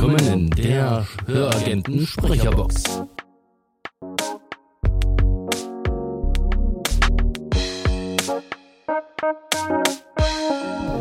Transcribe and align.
willkommen 0.00 0.32
in 0.32 0.50
der 0.50 1.04
Höragenten 1.26 2.06
Sprecherbox. 2.06 2.84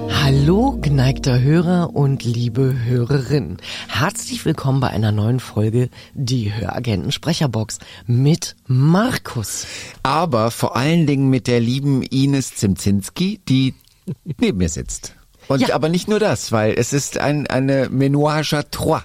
Hallo, 0.10 0.80
geneigter 0.82 1.40
Hörer 1.40 1.96
und 1.96 2.24
liebe 2.24 2.74
Hörerin. 2.86 3.58
Herzlich 3.88 4.44
willkommen 4.46 4.80
bei 4.80 4.88
einer 4.88 5.12
neuen 5.12 5.40
Folge 5.40 5.90
Die 6.16 6.52
Höragenten 6.56 7.12
Sprecherbox 7.12 7.78
mit 8.08 8.56
Markus. 8.66 9.68
Aber 10.02 10.50
vor 10.50 10.76
allen 10.76 11.06
Dingen 11.06 11.30
mit 11.30 11.46
der 11.46 11.60
lieben 11.60 12.02
Ines 12.02 12.56
Zimzinski, 12.56 13.42
die 13.48 13.76
neben 14.40 14.58
mir 14.58 14.70
sitzt. 14.70 15.17
Und 15.48 15.62
Ja. 15.62 15.76
aber 15.76 15.90
nicht 15.90 16.08
nur 16.08 16.20
das, 16.20 16.52
weil 16.52 16.74
es 16.78 16.94
ist 16.94 17.18
ein, 17.18 17.48
eine 17.48 17.88
Ménage 17.90 18.54
à 18.58 18.64
trois. 18.70 19.02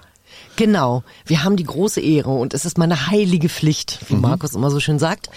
Genau, 0.56 1.02
wir 1.24 1.44
haben 1.44 1.56
die 1.56 1.64
große 1.64 2.00
Ehre 2.00 2.30
und 2.30 2.52
es 2.52 2.64
ist 2.64 2.76
meine 2.76 3.08
heilige 3.08 3.48
Pflicht, 3.48 4.00
wie 4.08 4.14
Markus 4.16 4.54
immer 4.54 4.70
so 4.70 4.80
schön 4.80 4.98
sagt, 4.98 5.30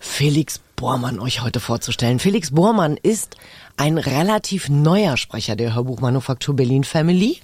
Felix 0.00 0.60
Bormann 0.76 1.20
euch 1.20 1.42
heute 1.42 1.60
vorzustellen. 1.60 2.18
Felix 2.18 2.52
Bormann 2.52 2.96
ist 2.96 3.36
ein 3.76 3.98
relativ 3.98 4.70
neuer 4.70 5.18
Sprecher 5.18 5.54
der 5.54 5.74
Hörbuchmanufaktur 5.74 6.56
Berlin 6.56 6.84
Family 6.84 7.40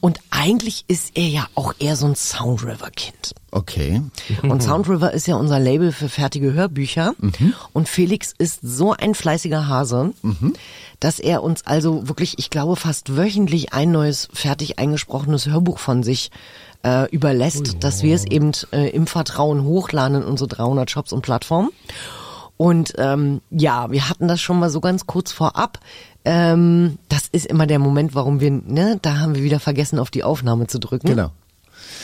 und 0.00 0.18
eigentlich 0.30 0.84
ist 0.88 1.16
er 1.16 1.28
ja 1.28 1.46
auch 1.54 1.74
eher 1.78 1.96
so 1.96 2.06
ein 2.06 2.16
Soundriver-Kind. 2.16 3.34
Okay. 3.52 4.02
Und 4.42 4.62
Soundriver 4.62 5.12
ist 5.12 5.26
ja 5.26 5.36
unser 5.36 5.58
Label 5.58 5.92
für 5.92 6.08
fertige 6.08 6.52
Hörbücher. 6.52 7.14
Und 7.72 7.88
Felix 7.88 8.32
ist 8.36 8.60
so 8.62 8.92
ein 8.92 9.14
fleißiger 9.14 9.66
Hase, 9.66 10.12
dass 11.00 11.18
er 11.18 11.42
uns 11.42 11.66
also 11.66 12.08
wirklich, 12.08 12.38
ich 12.38 12.50
glaube, 12.50 12.76
fast 12.76 13.16
wöchentlich 13.16 13.72
ein 13.72 13.90
neues 13.90 14.28
fertig 14.32 14.78
eingesprochenes 14.78 15.46
Hörbuch 15.46 15.78
von 15.78 16.02
sich 16.02 16.30
äh, 16.30 16.69
überlässt, 17.10 17.84
dass 17.84 18.02
wir 18.02 18.14
es 18.14 18.24
eben 18.24 18.52
äh, 18.72 18.88
im 18.90 19.06
Vertrauen 19.06 19.64
hochladen 19.64 20.22
in 20.22 20.24
unsere 20.24 20.48
300 20.48 20.90
Shops 20.90 21.12
und 21.12 21.22
Plattformen. 21.22 21.70
Und 22.56 22.92
ähm, 22.98 23.40
ja, 23.50 23.90
wir 23.90 24.08
hatten 24.08 24.28
das 24.28 24.40
schon 24.40 24.58
mal 24.58 24.68
so 24.68 24.80
ganz 24.80 25.06
kurz 25.06 25.32
vorab. 25.32 25.78
Ähm, 26.26 26.98
das 27.08 27.26
ist 27.32 27.46
immer 27.46 27.66
der 27.66 27.78
Moment, 27.78 28.14
warum 28.14 28.40
wir, 28.40 28.50
ne, 28.50 28.98
da 29.00 29.18
haben 29.18 29.34
wir 29.34 29.42
wieder 29.42 29.60
vergessen, 29.60 29.98
auf 29.98 30.10
die 30.10 30.24
Aufnahme 30.24 30.66
zu 30.66 30.78
drücken. 30.78 31.06
Genau. 31.06 31.30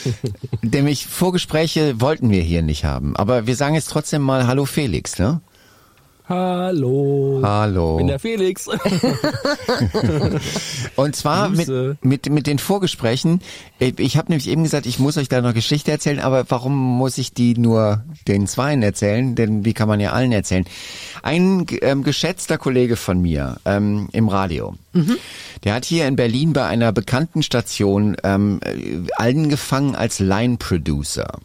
Nämlich 0.61 1.05
Vorgespräche 1.05 2.01
wollten 2.01 2.29
wir 2.29 2.41
hier 2.41 2.61
nicht 2.63 2.85
haben. 2.85 3.15
Aber 3.15 3.45
wir 3.45 3.55
sagen 3.55 3.75
jetzt 3.75 3.91
trotzdem 3.91 4.21
mal 4.21 4.47
Hallo 4.47 4.65
Felix, 4.65 5.19
ne? 5.19 5.41
Hallo. 6.29 7.39
Hallo. 7.41 7.93
Ich 7.93 7.97
bin 7.99 8.07
der 8.07 8.19
Felix. 8.19 8.67
Und 10.97 11.15
zwar 11.15 11.47
mit, 11.47 11.67
Grüße. 11.67 11.97
mit, 12.01 12.29
mit 12.29 12.47
den 12.47 12.59
Vorgesprächen. 12.59 13.39
Ich 13.79 14.17
habe 14.17 14.29
nämlich 14.29 14.49
eben 14.49 14.63
gesagt, 14.63 14.87
ich 14.87 14.99
muss 14.99 15.15
euch 15.17 15.29
da 15.29 15.39
noch 15.41 15.53
Geschichte 15.53 15.89
erzählen, 15.91 16.19
aber 16.19 16.43
warum 16.49 16.75
muss 16.75 17.17
ich 17.17 17.33
die 17.33 17.57
nur 17.57 18.03
den 18.27 18.45
Zweien 18.45 18.83
erzählen? 18.83 19.35
Denn 19.35 19.63
wie 19.63 19.73
kann 19.73 19.87
man 19.87 20.01
ja 20.01 20.11
allen 20.11 20.33
erzählen? 20.33 20.65
Ein 21.23 21.65
ähm, 21.81 22.03
geschätzter 22.03 22.57
Kollege 22.57 22.97
von 22.97 23.21
mir 23.21 23.55
ähm, 23.63 24.09
im 24.11 24.27
Radio, 24.27 24.75
der 25.63 25.75
hat 25.75 25.85
hier 25.85 26.07
in 26.07 26.17
Berlin 26.17 26.51
bei 26.53 26.65
einer 26.65 26.91
bekannten 26.91 27.41
Station 27.41 28.17
ähm, 28.23 28.59
äh, 28.63 28.97
angefangen 29.15 29.95
als 29.95 30.19
Line-Producer. 30.19 31.39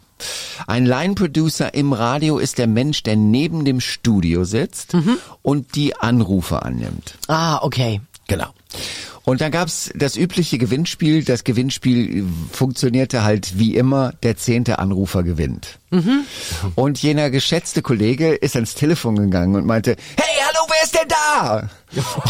Ein 0.67 0.85
Line-Producer 0.85 1.73
im 1.73 1.93
Radio 1.93 2.37
ist 2.37 2.57
der 2.57 2.67
Mensch, 2.67 3.03
der 3.03 3.15
neben 3.15 3.65
dem 3.65 3.79
Studio 3.79 4.43
sitzt 4.43 4.95
und 5.41 5.75
die 5.75 5.95
Anrufe 5.95 6.63
annimmt. 6.63 7.15
Ah, 7.27 7.59
okay. 7.61 8.01
Genau. 8.27 8.47
Und 9.25 9.39
dann 9.39 9.51
gab's 9.51 9.89
das 9.95 10.17
übliche 10.17 10.57
Gewinnspiel. 10.57 11.23
Das 11.23 11.45
Gewinnspiel 11.45 12.25
funktionierte 12.51 13.23
halt 13.23 13.57
wie 13.57 13.75
immer, 13.75 14.13
der 14.21 14.35
zehnte 14.35 14.79
Anrufer 14.79 15.23
gewinnt. 15.23 15.79
Und 16.75 17.01
jener 17.01 17.29
geschätzte 17.29 17.81
Kollege 17.81 18.33
ist 18.33 18.55
ans 18.55 18.73
Telefon 18.73 19.15
gegangen 19.15 19.55
und 19.55 19.65
meinte, 19.65 19.95
hey, 20.17 20.43
hallo, 20.45 20.67
wer 20.67 20.83
ist 20.83 20.95
denn 20.95 21.07
da? 21.07 21.69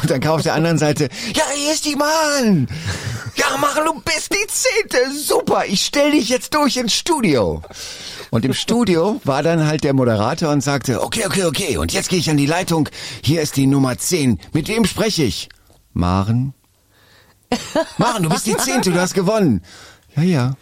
Und 0.01 0.11
dann 0.11 0.19
kam 0.19 0.33
auf 0.33 0.43
der 0.43 0.53
anderen 0.53 0.77
Seite, 0.77 1.09
ja, 1.33 1.43
hier 1.55 1.73
ist 1.73 1.85
die 1.85 1.95
Mann. 1.95 2.67
Ja, 3.35 3.57
machen 3.57 3.85
du 3.85 4.01
bist 4.01 4.31
die 4.31 4.47
zehnte. 4.47 5.17
Super, 5.17 5.63
ich 5.65 5.85
stell 5.85 6.11
dich 6.11 6.29
jetzt 6.29 6.53
durch 6.53 6.77
ins 6.77 6.93
Studio. 6.93 7.61
Und 8.29 8.45
im 8.45 8.53
Studio 8.53 9.19
war 9.23 9.41
dann 9.41 9.65
halt 9.65 9.83
der 9.83 9.93
Moderator 9.93 10.51
und 10.51 10.61
sagte, 10.61 11.01
okay, 11.01 11.25
okay, 11.25 11.45
okay, 11.45 11.77
und 11.77 11.93
jetzt 11.93 12.09
gehe 12.09 12.19
ich 12.19 12.29
an 12.29 12.37
die 12.37 12.45
Leitung. 12.45 12.89
Hier 13.23 13.41
ist 13.41 13.55
die 13.55 13.65
Nummer 13.65 13.97
10. 13.97 14.39
Mit 14.51 14.67
wem 14.67 14.85
spreche 14.85 15.23
ich? 15.23 15.49
Maren? 15.93 16.53
Maren, 17.97 18.23
du 18.23 18.29
bist 18.29 18.47
die 18.47 18.57
Zehnte, 18.57 18.91
du 18.91 18.99
hast 18.99 19.13
gewonnen. 19.13 19.61
Ja, 20.15 20.23
ja. 20.23 20.53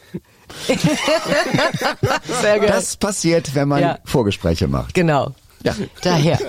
Sehr 2.42 2.60
geil. 2.60 2.68
Das 2.68 2.98
passiert, 2.98 3.56
wenn 3.56 3.68
man 3.68 3.82
Ja. 3.82 4.00
Vorgespräche 4.04 4.68
macht. 4.68 4.94
Genau. 4.94 5.34
Ja. 5.64 5.76
Daher. 6.02 6.40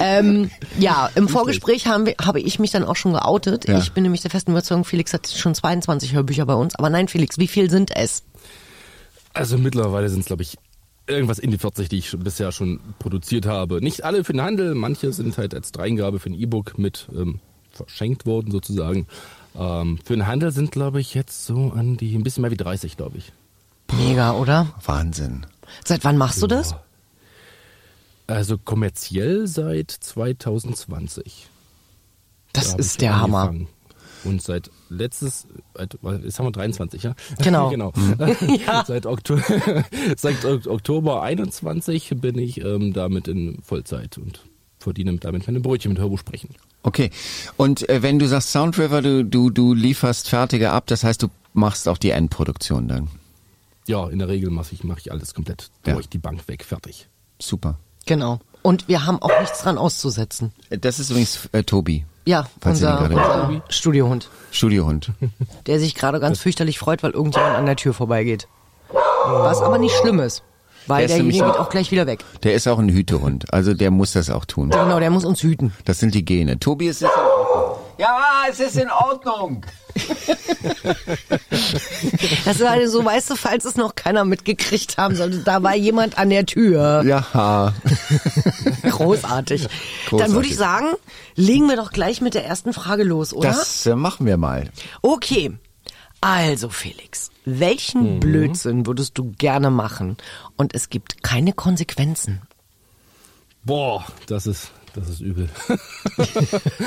ähm, 0.00 0.50
ja, 0.78 1.10
im 1.14 1.28
Vorgespräch 1.28 1.86
haben 1.86 2.06
wir, 2.06 2.14
habe 2.22 2.40
ich 2.40 2.58
mich 2.58 2.70
dann 2.70 2.84
auch 2.84 2.96
schon 2.96 3.12
geoutet. 3.12 3.68
Ja. 3.68 3.78
Ich 3.78 3.92
bin 3.92 4.02
nämlich 4.02 4.22
der 4.22 4.30
festen 4.30 4.52
Überzeugung, 4.52 4.84
Felix 4.84 5.12
hat 5.12 5.28
schon 5.28 5.54
22 5.54 6.14
Hörbücher 6.14 6.46
bei 6.46 6.54
uns. 6.54 6.74
Aber 6.74 6.88
nein, 6.90 7.08
Felix, 7.08 7.38
wie 7.38 7.48
viel 7.48 7.70
sind 7.70 7.94
es? 7.94 8.22
Also 9.34 9.58
mittlerweile 9.58 10.08
sind 10.08 10.20
es, 10.20 10.26
glaube 10.26 10.42
ich, 10.42 10.56
irgendwas 11.06 11.38
in 11.38 11.50
die 11.50 11.58
40, 11.58 11.88
die 11.90 11.98
ich 11.98 12.08
schon, 12.08 12.20
bisher 12.20 12.50
schon 12.50 12.80
produziert 12.98 13.44
habe. 13.46 13.82
Nicht 13.82 14.04
alle 14.04 14.24
für 14.24 14.32
den 14.32 14.40
Handel, 14.40 14.74
manche 14.74 15.12
sind 15.12 15.36
halt 15.36 15.54
als 15.54 15.70
Dreingabe 15.72 16.18
für 16.18 16.30
ein 16.30 16.34
E-Book 16.34 16.78
mit 16.78 17.08
ähm, 17.14 17.40
verschenkt 17.76 18.26
worden 18.26 18.50
sozusagen. 18.50 19.06
Ähm, 19.58 19.98
für 20.04 20.14
den 20.14 20.26
Handel 20.26 20.50
sind, 20.52 20.72
glaube 20.72 21.00
ich, 21.00 21.14
jetzt 21.14 21.46
so 21.46 21.72
an 21.74 21.96
die 21.96 22.14
ein 22.16 22.22
bisschen 22.22 22.42
mehr 22.42 22.50
wie 22.50 22.56
30, 22.56 22.96
glaube 22.96 23.18
ich. 23.18 23.32
Mega, 23.92 24.32
oder? 24.32 24.68
Wahnsinn. 24.84 25.46
Seit 25.84 26.04
wann 26.04 26.16
machst 26.18 26.42
du 26.42 26.46
das? 26.46 26.74
Also 28.26 28.58
kommerziell 28.58 29.46
seit 29.46 29.90
2020. 29.90 31.48
Das 32.52 32.72
Da 32.72 32.78
ist 32.78 33.00
der 33.00 33.20
Hammer. 33.20 33.40
angefangen. 33.42 33.68
Und 34.24 34.42
seit 34.42 34.70
letztes, 34.88 35.46
jetzt 35.78 36.38
haben 36.38 36.46
wir 36.46 36.52
23, 36.52 37.02
ja? 37.04 37.14
Genau. 37.42 37.68
genau. 37.70 37.92
Seit, 38.86 39.06
Oktober, 39.06 39.42
seit 40.16 40.44
Ok- 40.44 40.66
Oktober 40.66 41.22
21 41.22 42.14
bin 42.16 42.36
ich 42.38 42.60
ähm, 42.64 42.92
damit 42.92 43.28
in 43.28 43.62
Vollzeit 43.62 44.18
und 44.18 44.40
verdiene 44.80 45.16
damit 45.18 45.46
meine 45.46 45.60
Brötchen 45.60 45.92
mit 45.92 46.00
Hörbuch 46.00 46.18
sprechen. 46.18 46.48
Okay. 46.86 47.10
Und 47.56 47.88
äh, 47.88 48.00
wenn 48.02 48.18
du 48.20 48.28
sagst 48.28 48.52
Soundriver, 48.52 49.02
du, 49.02 49.24
du, 49.24 49.50
du 49.50 49.74
lieferst 49.74 50.28
fertige 50.28 50.70
ab, 50.70 50.84
das 50.86 51.02
heißt, 51.02 51.20
du 51.22 51.28
machst 51.52 51.88
auch 51.88 51.98
die 51.98 52.10
Endproduktion 52.10 52.86
dann. 52.86 53.08
Ja, 53.86 54.08
in 54.08 54.20
der 54.20 54.28
Regel 54.28 54.50
mache 54.50 54.68
ich, 54.72 54.84
mach 54.84 54.98
ich 54.98 55.10
alles 55.10 55.34
komplett 55.34 55.70
Ja. 55.84 55.94
durch 55.94 56.08
die 56.08 56.18
Bank 56.18 56.46
weg, 56.46 56.64
fertig. 56.64 57.08
Super. 57.40 57.76
Genau. 58.06 58.38
Und 58.62 58.86
wir 58.88 59.04
haben 59.04 59.20
auch 59.20 59.40
nichts 59.40 59.62
dran 59.62 59.78
auszusetzen. 59.78 60.52
Äh, 60.70 60.78
Das 60.78 60.98
ist 61.00 61.10
übrigens 61.10 61.48
äh, 61.52 61.64
Tobi, 61.64 62.04
Ja, 62.24 62.46
Falls 62.60 62.80
ihr 62.80 62.88
unser, 62.88 63.10
unser 63.10 63.62
Studiohund, 63.68 64.28
Studiohund. 64.52 65.10
der 65.66 65.80
sich 65.80 65.94
gerade 65.96 66.20
ganz 66.20 66.38
fürchterlich 66.40 66.78
freut, 66.78 67.02
weil 67.02 67.10
irgendjemand 67.12 67.56
an 67.56 67.66
der 67.66 67.76
Tür 67.76 67.94
vorbeigeht. 67.94 68.46
Was 69.26 69.60
aber 69.60 69.78
nicht 69.78 69.94
schlimm 69.96 70.20
ist, 70.20 70.42
weil 70.86 70.98
Der 70.98 71.06
ist 71.06 71.12
derjenige 71.16 71.44
geht 71.44 71.56
auch 71.56 71.70
gleich 71.70 71.90
wieder 71.90 72.06
weg. 72.06 72.24
Der 72.42 72.54
ist 72.54 72.66
auch 72.68 72.78
ein 72.78 72.88
Hütehund, 72.88 73.52
also 73.52 73.74
der 73.74 73.90
muss 73.90 74.12
das 74.12 74.30
auch 74.30 74.44
tun. 74.44 74.70
Genau, 74.70 75.00
der 75.00 75.10
muss 75.10 75.24
uns 75.24 75.42
hüten. 75.42 75.72
Das 75.84 75.98
sind 75.98 76.14
die 76.14 76.24
Gene. 76.24 76.58
Tobi, 76.58 76.88
es 76.88 77.02
ist 77.02 77.02
in 77.02 77.08
Ordnung. 77.08 77.76
Ja, 77.98 78.18
es 78.50 78.60
ist 78.60 78.76
in 78.76 78.90
Ordnung. 78.90 79.64
Das 82.44 82.60
war 82.60 82.86
so, 82.86 83.04
weißt 83.04 83.30
du, 83.30 83.36
falls 83.36 83.64
es 83.64 83.76
noch 83.76 83.94
keiner 83.94 84.24
mitgekriegt 84.24 84.98
haben 84.98 85.16
sollte, 85.16 85.38
da 85.38 85.62
war 85.62 85.74
jemand 85.74 86.18
an 86.18 86.30
der 86.30 86.46
Tür. 86.46 87.02
Ja. 87.04 87.72
Großartig. 88.82 89.62
Dann 89.62 89.70
Großartig. 90.08 90.34
würde 90.34 90.48
ich 90.48 90.56
sagen, 90.56 90.86
legen 91.34 91.68
wir 91.68 91.76
doch 91.76 91.90
gleich 91.90 92.20
mit 92.20 92.34
der 92.34 92.44
ersten 92.44 92.72
Frage 92.72 93.04
los, 93.04 93.32
oder? 93.32 93.48
Das 93.48 93.86
äh, 93.86 93.96
machen 93.96 94.26
wir 94.26 94.36
mal. 94.36 94.70
Okay. 95.02 95.52
Also, 96.20 96.68
Felix, 96.68 97.30
welchen 97.44 98.20
Blödsinn 98.20 98.86
würdest 98.86 99.16
du 99.18 99.32
gerne 99.38 99.70
machen? 99.70 100.16
Und 100.56 100.74
es 100.74 100.88
gibt 100.88 101.22
keine 101.22 101.52
Konsequenzen. 101.52 102.42
Boah, 103.64 104.04
das 104.26 104.46
ist, 104.46 104.70
das 104.94 105.08
ist 105.08 105.20
übel. 105.20 105.48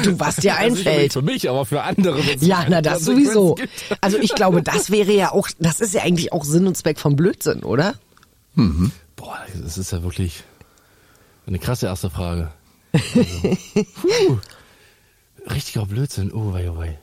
Du, 0.04 0.20
was 0.20 0.38
dir 0.38 0.56
einfällt. 0.56 1.14
für 1.14 1.22
mich, 1.22 1.50
aber 1.50 1.66
für 1.66 1.84
andere. 1.84 2.22
Ja, 2.40 2.66
na, 2.70 2.82
das 2.82 3.06
sowieso. 3.06 3.56
Also, 4.02 4.18
ich 4.18 4.34
glaube, 4.34 4.64
das 4.64 4.90
wäre 4.90 5.12
ja 5.12 5.32
auch, 5.32 5.50
das 5.60 5.82
ist 5.82 5.94
ja 5.94 6.02
eigentlich 6.04 6.34
auch 6.34 6.44
Sinn 6.44 6.68
und 6.68 6.76
Zweck 6.76 7.00
vom 7.00 7.16
Blödsinn, 7.16 7.64
oder? 7.64 7.96
Boah, 9.16 9.40
das 9.62 9.78
ist 9.78 9.92
ja 9.92 10.04
wirklich 10.04 10.44
eine 11.48 11.60
krasse 11.60 11.86
erste 11.88 12.10
Frage. 12.10 12.52
Also, 12.92 13.58
puh, 14.02 14.38
richtiger 15.54 15.86
Blödsinn. 15.86 16.32
Oh, 16.32 16.54
wei, 16.54 16.70
oh, 16.70 16.78
wei. 16.78 16.98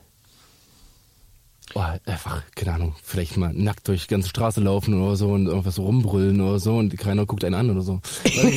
Oh, 1.75 1.83
einfach, 2.05 2.41
keine 2.55 2.73
Ahnung, 2.73 2.95
vielleicht 3.03 3.35
mal 3.37 3.53
nackt 3.53 3.87
durch 3.87 4.03
die 4.03 4.07
ganze 4.07 4.29
Straße 4.29 4.61
laufen 4.61 4.99
oder 5.01 5.15
so 5.15 5.29
und 5.31 5.47
irgendwas 5.47 5.75
so 5.75 5.83
rumbrüllen 5.83 6.39
oder 6.41 6.59
so 6.59 6.77
und 6.77 6.97
keiner 6.97 7.25
guckt 7.25 7.43
einen 7.43 7.55
an 7.55 7.69
oder 7.69 7.81
so. 7.81 7.99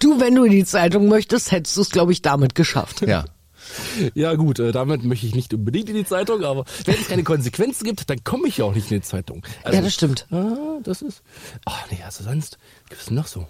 Du, 0.00 0.20
wenn 0.20 0.34
du 0.34 0.44
in 0.44 0.52
die 0.52 0.64
Zeitung 0.64 1.08
möchtest, 1.08 1.52
hättest 1.52 1.76
du 1.76 1.82
es, 1.82 1.90
glaube 1.90 2.12
ich, 2.12 2.22
damit 2.22 2.54
geschafft. 2.54 3.02
Ja. 3.02 3.24
Ja 4.14 4.34
gut, 4.34 4.58
äh, 4.58 4.72
damit 4.72 5.04
möchte 5.04 5.26
ich 5.26 5.34
nicht 5.34 5.54
unbedingt 5.54 5.88
in 5.90 5.94
die 5.94 6.04
Zeitung, 6.04 6.42
aber 6.42 6.64
wenn 6.86 6.94
es 6.96 7.06
keine 7.08 7.22
Konsequenzen 7.22 7.84
gibt, 7.84 8.08
dann 8.10 8.24
komme 8.24 8.48
ich 8.48 8.56
ja 8.56 8.64
auch 8.64 8.74
nicht 8.74 8.90
in 8.90 8.98
die 8.98 9.06
Zeitung. 9.06 9.42
Also, 9.62 9.76
Ja, 9.76 9.82
das 9.84 9.94
stimmt. 9.94 10.26
Ah, 10.32 10.78
das 10.82 11.02
ist. 11.02 11.22
Ach 11.66 11.86
nee, 11.90 12.00
also 12.04 12.24
sonst 12.24 12.58
gibt 12.88 13.00
es 13.02 13.10
noch 13.10 13.26
so. 13.28 13.46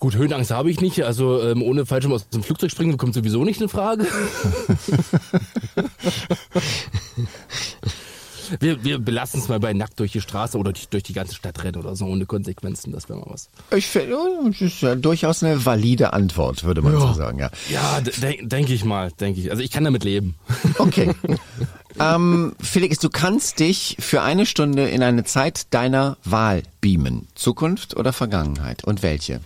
Gut, 0.00 0.16
Höhenangst 0.16 0.50
habe 0.50 0.70
ich 0.70 0.80
nicht. 0.80 1.04
Also 1.04 1.42
ähm, 1.42 1.62
ohne 1.62 1.84
Fallschirm 1.84 2.14
aus 2.14 2.26
dem 2.30 2.42
Flugzeug 2.42 2.70
springen 2.70 2.96
kommt 2.96 3.12
sowieso 3.12 3.44
nicht 3.44 3.60
in 3.60 3.68
Frage. 3.68 4.06
wir, 8.60 8.82
wir 8.82 8.98
belassen 8.98 9.40
es 9.40 9.48
mal 9.48 9.60
bei 9.60 9.74
nackt 9.74 10.00
durch 10.00 10.12
die 10.12 10.22
Straße 10.22 10.56
oder 10.56 10.72
durch, 10.72 10.88
durch 10.88 11.02
die 11.02 11.12
ganze 11.12 11.34
Stadt 11.34 11.62
rennen 11.62 11.76
oder 11.76 11.94
so 11.96 12.06
ohne 12.06 12.24
Konsequenzen. 12.24 12.92
Das 12.92 13.10
wäre 13.10 13.18
mal 13.18 13.26
was. 13.28 13.50
Ich 13.76 13.88
finde, 13.88 14.16
das 14.46 14.62
ist 14.62 14.80
ja 14.80 14.94
durchaus 14.94 15.42
eine 15.42 15.66
valide 15.66 16.14
Antwort, 16.14 16.64
würde 16.64 16.80
man 16.80 16.98
so 16.98 17.12
sagen, 17.12 17.38
ja. 17.38 17.50
Ja, 17.68 18.00
de 18.00 18.46
denke 18.46 18.72
ich 18.72 18.84
mal, 18.84 19.12
denke 19.12 19.40
ich. 19.40 19.50
Also 19.50 19.62
ich 19.62 19.70
kann 19.70 19.84
damit 19.84 20.02
leben. 20.04 20.34
Okay. 20.78 21.10
ähm, 21.98 22.54
Felix, 22.58 22.98
du 23.00 23.10
kannst 23.10 23.60
dich 23.60 23.96
für 24.00 24.22
eine 24.22 24.46
Stunde 24.46 24.88
in 24.88 25.02
eine 25.02 25.24
Zeit 25.24 25.74
deiner 25.74 26.16
Wahl 26.24 26.62
beamen. 26.80 27.28
Zukunft 27.34 27.96
oder 27.96 28.14
Vergangenheit? 28.14 28.82
Und 28.84 29.02
welche? 29.02 29.40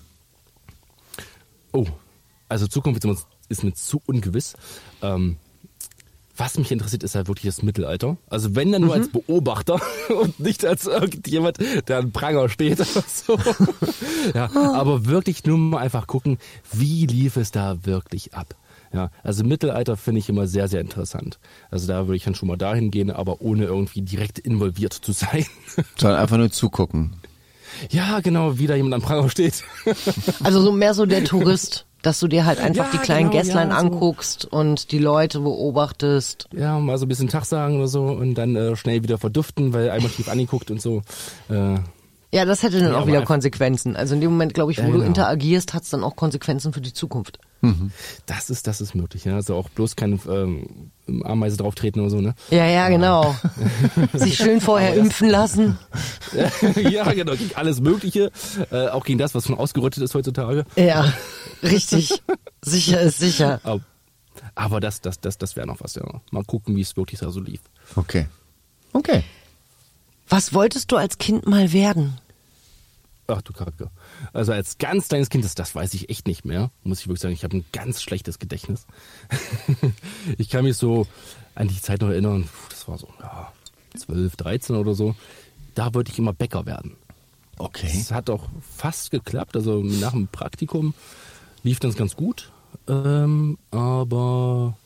Oh, 1.75 1.87
also 2.49 2.67
Zukunft 2.69 3.05
ist 3.49 3.65
mir- 3.65 3.75
zu 3.75 4.01
ungewiss. 4.07 4.55
Ähm, 5.03 5.37
was 6.37 6.57
mich 6.59 6.73
interessiert, 6.73 7.03
ist 7.05 7.15
halt 7.15 7.29
wirklich 7.29 7.47
das 7.55 7.63
Mittelalter. 7.63 8.17
Also 8.29 8.57
wenn 8.57 8.73
dann 8.73 8.83
nur 8.83 8.95
als 8.95 9.09
Beobachter 9.09 9.81
und 10.21 10.41
nicht 10.41 10.65
als 10.65 10.87
irgendjemand, 10.87 11.59
der 11.89 11.99
an 11.99 12.13
Pranger 12.13 12.49
steht 12.49 12.81
oder 12.81 13.05
so. 13.07 13.39
ja, 14.35 14.51
aber 14.55 15.07
wirklich 15.07 15.45
nur 15.45 15.59
mal 15.59 15.79
einfach 15.79 16.07
gucken, 16.07 16.39
wie 16.73 17.07
lief 17.07 17.37
es 17.37 17.51
da 17.51 17.85
wirklich 17.85 18.35
ab. 18.35 18.57
Ja, 18.93 19.11
also 19.25 19.43
Mittelalter 19.45 19.97
finde 19.97 20.21
ich 20.21 20.29
immer 20.29 20.47
sehr, 20.47 20.69
sehr 20.69 20.81
interessant. 20.81 21.39
Also 21.71 21.89
da 21.89 22.07
würde 22.07 22.17
ich 22.17 22.25
dann 22.25 22.37
schon 22.37 22.49
mal 22.49 22.57
dahin 22.57 22.93
gehen, 22.93 23.11
aber 23.11 23.41
ohne 23.41 23.65
irgendwie 23.65 24.03
direkt 24.03 24.39
involviert 24.39 24.93
zu 24.93 25.11
sein. 25.13 25.45
Sondern 25.97 26.21
einfach 26.21 26.37
nur 26.37 26.51
zugucken. 26.53 27.15
Ja, 27.91 28.21
genau, 28.21 28.59
wie 28.59 28.67
da 28.67 28.75
jemand 28.75 28.95
an 28.95 29.03
Pranger 29.03 29.29
steht. 29.31 29.63
Also 30.43 30.61
so 30.63 30.73
mehr 30.73 30.95
so 30.95 31.07
der 31.07 31.25
Tourist, 31.25 31.87
dass 32.03 32.21
du 32.21 32.29
dir 32.29 32.45
halt 32.45 32.59
einfach 32.61 32.87
Ja, 32.87 32.91
die 32.93 32.99
kleinen 32.99 33.31
genau, 33.31 33.43
Gässlein 33.43 33.71
ja, 33.71 33.81
so. 33.81 33.87
anguckst 33.87 34.45
und 34.47 34.91
die 34.93 34.99
Leute 34.99 35.41
beobachtest. 35.41 36.49
Ja, 36.53 36.79
mal 36.79 36.99
so 36.99 37.07
ein 37.07 37.09
bisschen 37.09 37.29
Tag 37.29 37.45
sagen 37.45 37.77
oder 37.79 37.89
so 37.89 38.05
und 38.07 38.35
dann 38.35 38.57
äh, 38.57 38.77
schnell 38.77 39.03
wieder 39.03 39.19
verduften, 39.19 39.73
weil 39.73 39.91
einmal 39.91 40.11
tief 40.11 40.29
angeguckt 40.29 40.71
und 40.71 40.81
so. 40.81 41.03
Äh, 41.49 41.77
Ja, 42.35 42.45
das 42.45 42.63
hätte 42.65 42.81
dann 42.81 42.93
Ja, 42.93 42.99
auch 42.99 43.07
wieder 43.07 43.19
einfach- 43.19 43.29
Konsequenzen. 43.29 43.95
Also 43.95 44.15
in 44.15 44.21
dem 44.21 44.33
Moment, 44.33 44.55
glaube 44.55 44.73
ich, 44.73 44.79
wo 44.79 44.83
Ja, 44.83 44.89
du 44.89 44.95
genau. 44.95 45.07
interagierst, 45.07 45.73
hat 45.73 45.85
es 45.85 45.91
dann 45.91 46.03
auch 46.03 46.17
Konsequenzen 46.17 46.73
für 46.73 46.81
die 46.81 46.93
Zukunft. 46.93 47.39
das 48.27 48.51
ist, 48.51 48.67
das 48.67 48.81
ist 48.81 48.95
möglich, 48.95 49.25
ja. 49.25 49.37
Also 49.37 49.55
auch 49.55 49.69
bloß 49.71 49.95
keine 49.97 50.19
ähm, 50.29 50.91
Ameise 51.23 51.57
drauftreten 51.57 52.01
oder 52.03 52.11
so, 52.11 52.21
ne? 52.21 52.35
Ja, 52.51 52.67
ja, 52.67 52.89
genau. 52.89 53.35
Sich 54.13 54.37
schön 54.37 54.61
vorher 54.61 54.95
impfen 54.97 55.31
lassen. 55.31 55.79
ja, 56.91 57.11
genau, 57.13 57.37
gegen 57.37 57.55
alles 57.55 57.81
Mögliche. 57.81 58.31
Äh, 58.71 58.89
auch 58.89 59.05
gegen 59.05 59.19
das, 59.19 59.35
was 59.35 59.47
schon 59.47 59.57
ausgerottet 59.57 60.03
ist 60.03 60.15
heutzutage. 60.15 60.67
Ja, 60.77 61.13
richtig. 61.63 62.21
sicher 62.63 63.01
ist 63.01 63.19
sicher. 63.21 63.61
Aber, 63.63 63.81
aber 64.57 64.81
das, 64.81 65.01
das, 65.01 65.21
das, 65.21 65.39
das 65.39 65.55
wäre 65.57 65.67
noch 65.69 65.81
was, 65.81 65.95
ja. 65.95 66.03
Mal 66.33 66.45
gucken, 66.45 66.75
wie 66.77 66.81
es 66.83 66.97
wirklich 66.97 67.21
da 67.21 67.31
so 67.31 67.41
lief. 67.41 67.61
Okay. 67.97 68.27
Okay. 68.93 69.23
Was 70.29 70.53
wolltest 70.53 70.91
du 70.93 70.97
als 70.97 71.19
Kind 71.19 71.47
mal 71.47 71.73
werden? 71.73 72.19
Ach 73.27 73.43
du 73.43 73.53
Kacke. 73.53 73.91
Also 74.33 74.53
als 74.53 74.79
ganz 74.79 75.09
kleines 75.09 75.31
Kind, 75.31 75.45
das, 75.45 75.55
das 75.55 75.75
weiß 75.75 75.95
ich 75.95 76.11
echt 76.11 76.27
nicht 76.27 76.45
mehr. 76.45 76.71
Muss 76.83 77.01
ich 77.01 77.07
wirklich 77.07 77.21
sagen, 77.21 77.35
ich 77.35 77.45
habe 77.45 77.57
ein 77.57 77.65
ganz 77.73 78.03
schlechtes 78.03 78.39
Gedächtnis. 78.39 78.87
ich 80.39 80.51
kann 80.51 80.65
mich 80.65 80.77
so 80.77 81.07
an 81.55 81.69
die 81.69 81.81
Zeit 81.81 82.03
noch 82.03 82.11
erinnern, 82.11 82.49
das 82.69 82.87
war 82.87 82.99
so 82.99 83.09
ja, 83.21 83.53
12, 83.97 84.37
13 84.37 84.77
oder 84.77 84.95
so. 84.95 85.15
Da 85.75 85.95
wollte 85.95 86.13
ich 86.13 86.19
immer 86.19 86.33
Bäcker 86.33 86.67
werden. 86.67 86.97
Okay. 87.59 87.91
Es 87.93 88.13
hat 88.13 88.31
auch 88.31 88.49
fast 88.61 89.11
geklappt. 89.11 89.57
Also 89.57 89.83
nach 89.83 90.13
dem 90.13 90.29
Praktikum 90.29 90.95
lief 91.63 91.81
das 91.81 91.97
ganz 91.97 92.17
gut. 92.17 92.53
Ähm, 92.89 93.59
aber 93.71 94.77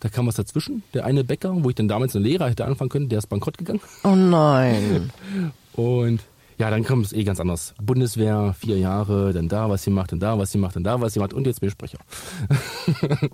da 0.00 0.08
kam 0.08 0.26
was 0.26 0.36
dazwischen. 0.36 0.82
Der 0.94 1.04
eine 1.04 1.24
Bäcker, 1.24 1.52
wo 1.62 1.68
ich 1.68 1.76
dann 1.76 1.88
damals 1.88 2.16
eine 2.16 2.26
Lehrer 2.26 2.48
hätte 2.48 2.64
anfangen 2.64 2.90
können, 2.90 3.08
der 3.08 3.18
ist 3.18 3.26
bankrott 3.26 3.58
gegangen. 3.58 3.80
Oh 4.04 4.14
nein. 4.14 5.12
Und 5.74 6.22
ja, 6.58 6.70
dann 6.70 6.84
kommt 6.84 7.06
es 7.06 7.12
eh 7.12 7.24
ganz 7.24 7.38
anders. 7.38 7.74
Bundeswehr, 7.80 8.54
vier 8.58 8.78
Jahre, 8.78 9.32
dann 9.32 9.48
da 9.48 9.70
was 9.70 9.84
sie 9.84 9.90
macht, 9.90 10.12
dann 10.12 10.20
da 10.20 10.38
was 10.38 10.50
sie 10.50 10.58
macht, 10.58 10.76
dann 10.76 10.84
da 10.84 11.00
was 11.00 11.14
sie 11.14 11.20
macht 11.20 11.32
und 11.32 11.46
jetzt 11.46 11.60
bin. 11.60 11.70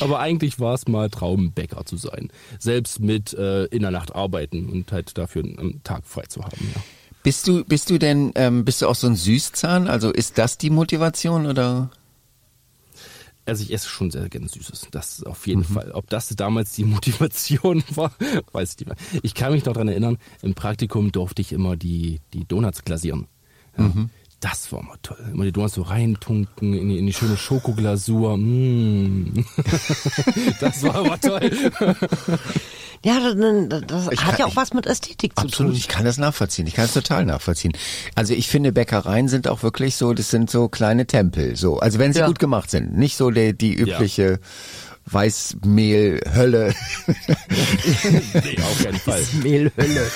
Aber 0.00 0.20
eigentlich 0.20 0.60
war 0.60 0.74
es 0.74 0.86
mal 0.86 1.10
Traum, 1.10 1.52
Bäcker 1.52 1.84
zu 1.84 1.96
sein. 1.96 2.30
Selbst 2.58 3.00
mit 3.00 3.34
äh, 3.34 3.64
in 3.66 3.82
der 3.82 3.90
Nacht 3.90 4.14
arbeiten 4.14 4.68
und 4.68 4.92
halt 4.92 5.18
dafür 5.18 5.42
einen 5.42 5.82
Tag 5.82 6.06
frei 6.06 6.22
zu 6.22 6.44
haben. 6.44 6.70
Ja. 6.74 6.80
Bist 7.22 7.48
du, 7.48 7.64
bist 7.64 7.90
du 7.90 7.98
denn, 7.98 8.32
ähm, 8.36 8.64
bist 8.64 8.82
du 8.82 8.88
auch 8.88 8.94
so 8.94 9.06
ein 9.06 9.16
Süßzahn? 9.16 9.88
Also 9.88 10.12
ist 10.12 10.38
das 10.38 10.58
die 10.58 10.70
Motivation 10.70 11.46
oder? 11.46 11.90
Also 13.44 13.64
ich 13.64 13.72
esse 13.72 13.88
schon 13.88 14.10
sehr 14.10 14.28
gerne 14.28 14.48
Süßes. 14.48 14.88
Das 14.92 15.24
auf 15.24 15.46
jeden 15.46 15.64
Fall. 15.64 15.90
Ob 15.92 16.08
das 16.08 16.28
damals 16.28 16.72
die 16.72 16.84
Motivation 16.84 17.82
war, 17.94 18.12
weiß 18.52 18.72
ich 18.72 18.78
nicht 18.78 18.86
mehr. 18.86 18.96
Ich 19.22 19.34
kann 19.34 19.52
mich 19.52 19.64
noch 19.64 19.72
dran 19.72 19.88
erinnern, 19.88 20.18
im 20.42 20.54
Praktikum 20.54 21.10
durfte 21.12 21.42
ich 21.42 21.52
immer 21.52 21.76
die, 21.76 22.20
die 22.32 22.44
Donuts 22.44 22.84
glasieren. 22.84 23.26
Ja, 23.76 23.84
Das 24.42 24.70
war 24.72 24.82
mal 24.82 24.96
toll. 25.02 25.16
Immer 25.32 25.44
die 25.44 25.52
Donuts 25.52 25.74
so 25.74 25.82
reintunken 25.82 26.74
in 26.74 26.88
die, 26.90 26.98
in 26.98 27.06
die 27.06 27.12
schöne 27.14 27.36
Schokoglasur. 27.38 28.36
Mm. 28.36 29.44
das 30.60 30.82
war 30.82 30.96
aber 30.96 31.18
toll. 31.20 31.50
Ja, 33.04 33.18
das, 33.18 33.34
das 33.88 34.06
hat 34.06 34.16
kann- 34.16 34.34
ja 34.38 34.44
auch 34.44 34.50
ich- 34.50 34.56
was 34.56 34.74
mit 34.74 34.86
Ästhetik 34.86 35.32
zu 35.36 35.44
Absolut, 35.46 35.72
tun. 35.72 35.76
ich 35.76 35.88
kann 35.88 36.04
das 36.04 36.18
nachvollziehen. 36.18 36.68
Ich 36.68 36.74
kann 36.74 36.84
es 36.84 36.92
total 36.92 37.24
nachvollziehen. 37.24 37.72
Also 38.14 38.32
ich 38.32 38.46
finde, 38.46 38.70
Bäckereien 38.70 39.26
sind 39.26 39.48
auch 39.48 39.64
wirklich 39.64 39.96
so, 39.96 40.12
das 40.14 40.30
sind 40.30 40.48
so 40.50 40.68
kleine 40.68 41.04
Tempel. 41.08 41.56
So, 41.56 41.80
also 41.80 41.98
wenn 41.98 42.12
sie 42.12 42.20
Ja. 42.20 42.28
gut 42.28 42.38
gemacht 42.38 42.70
sind, 42.70 42.96
nicht 42.96 43.16
so 43.16 43.32
die, 43.32 43.58
die 43.58 43.74
übliche 43.74 44.38
Weißmehl-Hölle. 45.06 46.74
nee, 47.06 48.58
auf 48.62 48.82
keinen 48.84 48.98
Fall. 48.98 49.22
Mehlhölle. 49.42 50.06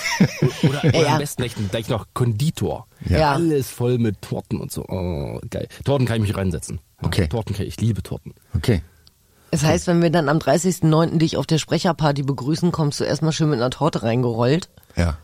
Oder, 0.63 0.85
oder 0.85 1.01
Ja. 1.03 1.13
am 1.15 1.19
besten 1.19 1.43
gleich, 1.43 1.55
gleich 1.71 1.89
noch 1.89 2.07
Konditor. 2.15 2.87
Ja. 3.09 3.33
Alles 3.33 3.71
voll 3.71 3.99
mit 3.99 4.23
Torten 4.23 4.61
und 4.61 4.73
so. 4.73 4.85
Oh, 4.89 5.41
geil. 5.51 5.69
Torten 5.85 6.07
kann 6.07 6.17
ich 6.17 6.29
mich 6.29 6.37
reinsetzen. 6.37 6.81
Ja, 7.03 7.07
Okay. 7.09 7.29
Torten 7.29 7.55
kann 7.55 7.67
ich, 7.67 7.75
ich 7.75 7.81
liebe 7.81 8.03
Torten. 8.03 8.35
Okay. 8.55 8.83
Das 9.51 9.63
heißt, 9.65 9.87
wenn 9.87 10.03
wir 10.03 10.11
dann 10.11 10.29
am 10.29 10.39
30.09. 10.39 11.19
dich 11.19 11.37
auf 11.37 11.47
der 11.47 11.59
Sprecherparty 11.59 12.23
begrüßen, 12.25 12.73
kommst 12.73 13.01
du 13.01 13.05
erstmal 13.05 13.33
schön 13.33 13.49
mit 13.51 13.59
einer 13.61 13.71
Torte 13.71 14.03
reingerollt. 14.03 14.69
Ja. 14.97 15.19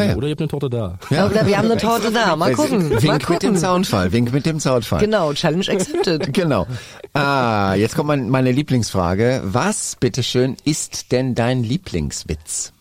Naja. 0.00 0.16
Oder 0.16 0.26
ihr 0.26 0.32
habt 0.32 0.40
eine 0.40 0.48
Torte 0.48 0.70
da. 0.70 0.98
Oder 1.10 1.46
wir 1.46 1.58
haben 1.58 1.70
eine 1.70 1.80
Torte 1.80 2.10
da. 2.10 2.36
Mal 2.36 2.52
gucken. 2.54 2.90
Wink 2.90 3.04
Mal 3.04 3.12
mit 3.14 3.28
dem 3.28 3.36
gucken. 3.36 3.56
Soundfall. 3.58 4.12
Wink 4.12 4.32
mit 4.32 4.46
dem 4.46 4.60
Soundfall. 4.60 5.00
Genau, 5.00 5.32
Challenge 5.32 5.68
accepted. 5.68 6.32
Genau. 6.32 6.66
Ah, 7.12 7.74
jetzt 7.74 7.94
kommt 7.94 8.08
mein, 8.08 8.28
meine 8.28 8.52
Lieblingsfrage. 8.52 9.42
Was, 9.44 9.96
bitteschön, 9.96 10.56
ist 10.64 11.12
denn 11.12 11.34
dein 11.34 11.62
Lieblingswitz? 11.62 12.72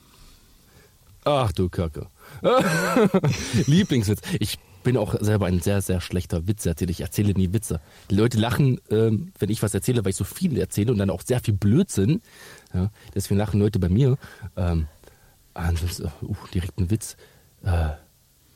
Ach 1.26 1.52
du 1.52 1.70
Kacke. 1.70 2.08
Lieblingswitz. 3.66 4.22
Ich 4.40 4.58
bin 4.84 4.98
auch 4.98 5.16
selber 5.20 5.48
ein 5.48 5.60
sehr, 5.60 5.82
sehr 5.82 6.02
schlechter 6.02 6.48
Witzeerzähler. 6.48 6.92
Ich 6.92 7.02
erzähle 7.02 7.34
nie 7.34 7.54
Witze. 7.54 7.82
Die 8.10 8.16
Leute 8.16 8.38
lachen, 8.38 8.80
ähm, 8.90 9.32
wenn 9.38 9.50
ich 9.50 9.62
was 9.62 9.74
erzähle, 9.74 10.04
weil 10.06 10.12
ich 10.12 10.16
so 10.16 10.24
viel 10.24 10.58
erzähle 10.58 10.92
und 10.92 10.98
dann 10.98 11.10
auch 11.10 11.22
sehr 11.24 11.40
viel 11.40 11.54
Blödsinn. 11.54 12.22
Ja, 12.74 12.90
deswegen 13.14 13.38
lachen 13.38 13.60
Leute 13.60 13.80
bei 13.80 13.90
mir. 13.90 14.18
Ähm, 14.56 14.88
ansonsten, 15.54 16.12
uh, 16.22 16.36
direkt 16.54 16.80
ein 16.80 16.90
Witz. 16.90 17.18
Äh, 17.64 17.90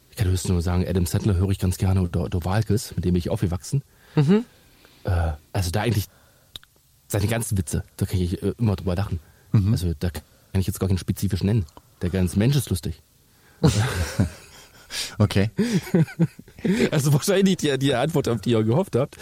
ich 0.10 0.18
kann 0.18 0.28
höchstens 0.28 0.52
nur 0.52 0.62
sagen, 0.62 0.86
Adam 0.88 1.06
Sandler 1.06 1.36
höre 1.36 1.50
ich 1.50 1.60
ganz 1.60 1.78
gerne 1.78 2.02
oder, 2.02 2.46
Walkes, 2.46 2.96
mit 2.96 3.04
dem 3.06 3.14
bin 3.14 3.20
ich 3.20 3.30
aufgewachsen. 3.30 3.84
Äh, 5.06 5.32
also 5.52 5.72
da 5.72 5.82
eigentlich 5.82 6.08
seine 7.08 7.28
ganzen 7.28 7.58
Witze, 7.58 7.84
da 7.98 8.06
kann 8.06 8.20
ich 8.20 8.42
äh, 8.42 8.54
immer 8.58 8.76
drüber 8.76 8.96
lachen. 8.96 9.20
Also 9.72 9.94
da 9.98 10.10
kann 10.10 10.24
ich 10.54 10.68
jetzt 10.68 10.80
gar 10.80 10.88
keinen 10.88 10.98
spezifisch 10.98 11.44
nennen. 11.44 11.66
Der 12.02 12.10
ganze 12.10 12.40
Mensch 12.40 12.56
ist 12.56 12.70
lustig. 12.70 13.02
Okay. 15.20 15.50
Also 16.92 17.12
wahrscheinlich 17.12 17.58
die, 17.58 17.78
die 17.78 17.94
Antwort, 17.94 18.30
auf 18.30 18.40
die 18.40 18.52
ihr 18.52 18.64
gehofft 18.64 18.96
habt. 18.96 19.18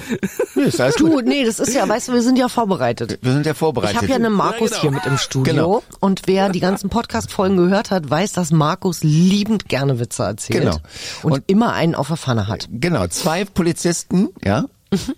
Nee, 0.53 0.63
ist 0.65 0.79
alles 0.79 0.95
gut. 0.97 1.11
Du, 1.11 1.21
nee, 1.21 1.43
das 1.43 1.59
ist 1.59 1.73
ja, 1.73 1.89
weißt 1.89 2.09
du, 2.09 2.13
wir 2.13 2.21
sind 2.21 2.37
ja 2.37 2.49
vorbereitet. 2.49 3.17
Wir 3.23 3.33
sind 3.33 3.47
ja 3.47 3.53
Ich 3.53 3.57
vorbereitet. 3.57 3.97
habe 3.97 4.07
ja 4.07 4.15
eine 4.15 4.29
Markus 4.29 4.69
Ja, 4.69 4.77
genau. 4.77 4.81
hier 4.81 4.91
mit 4.91 5.05
im 5.07 5.17
Studio 5.17 5.53
Genau. 5.53 5.83
und 6.01 6.21
wer 6.27 6.49
die 6.49 6.59
ganzen 6.59 6.91
Podcast-Folgen 6.91 7.57
gehört 7.57 7.89
hat, 7.89 8.07
weiß, 8.07 8.33
dass 8.33 8.51
Markus 8.51 9.01
liebend 9.01 9.69
gerne 9.69 9.97
Witze 9.99 10.21
erzählt 10.21 10.59
Genau. 10.65 10.77
und, 11.23 11.31
Und- 11.31 11.43
immer 11.47 11.73
einen 11.73 11.95
auf 11.95 12.09
der 12.09 12.17
Pfanne 12.17 12.47
hat. 12.47 12.67
Genau, 12.71 13.07
zwei 13.07 13.43
Polizisten, 13.43 14.29
ja, 14.45 14.65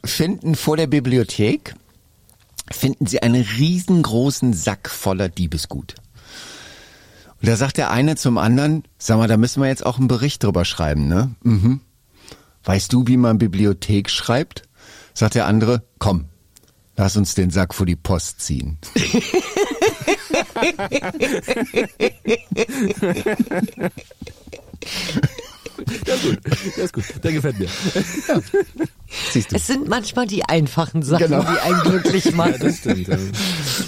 finden 0.06 0.56
vor 0.56 0.78
der 0.78 0.88
Bibliothek, 0.88 1.76
finden 2.72 3.06
sie 3.06 3.22
einen 3.22 3.42
riesengroßen 3.58 4.54
Sack 4.54 4.90
voller 4.90 5.28
Diebesgut. 5.28 5.96
Und 7.44 7.50
da 7.50 7.58
sagt 7.58 7.78
der 7.78 7.92
eine 7.92 8.16
zum 8.16 8.40
anderen, 8.40 8.84
sag 8.98 9.18
mal, 9.18 9.28
da 9.28 9.38
müssen 9.38 9.62
wir 9.62 9.68
jetzt 9.68 9.86
auch 9.86 10.00
einen 10.00 10.08
Bericht 10.08 10.44
drüber 10.44 10.66
schreiben, 10.66 11.08
ne? 11.08 11.36
Mhm. 11.44 11.82
Weißt 12.64 12.92
du, 12.92 13.08
wie 13.08 13.18
man 13.18 13.38
Bibliothek 13.38 14.10
schreibt? 14.10 14.64
Sagt 15.14 15.36
der 15.36 15.46
andere, 15.46 15.84
komm, 16.00 16.26
Lass 16.96 17.18
uns 17.18 17.34
den 17.34 17.50
Sack 17.50 17.74
vor 17.74 17.88
die 17.88 17.96
Post 17.96 18.42
ziehen. 18.42 18.78
Ja, 26.08 26.14
ist 26.16 26.24
gut. 26.24 26.40
Ja, 26.78 26.84
ist 26.84 26.94
gut. 26.94 27.04
Der 27.24 27.32
gefällt 27.34 27.60
mir. 27.60 27.68
Siehst 29.32 29.52
du? 29.52 29.56
Es 29.56 29.68
sind 29.68 29.88
manchmal 29.88 30.26
die 30.28 30.44
einfachen 30.46 31.04
Sachen, 31.04 31.28
Genau. 31.28 31.42
die 31.42 31.60
einen 31.60 31.80
glücklich 31.82 32.26
Ja, 32.26 32.32
machen. 32.32 32.56
das 32.60 32.78
stimmt. 32.78 33.08
ja. 33.08 33.18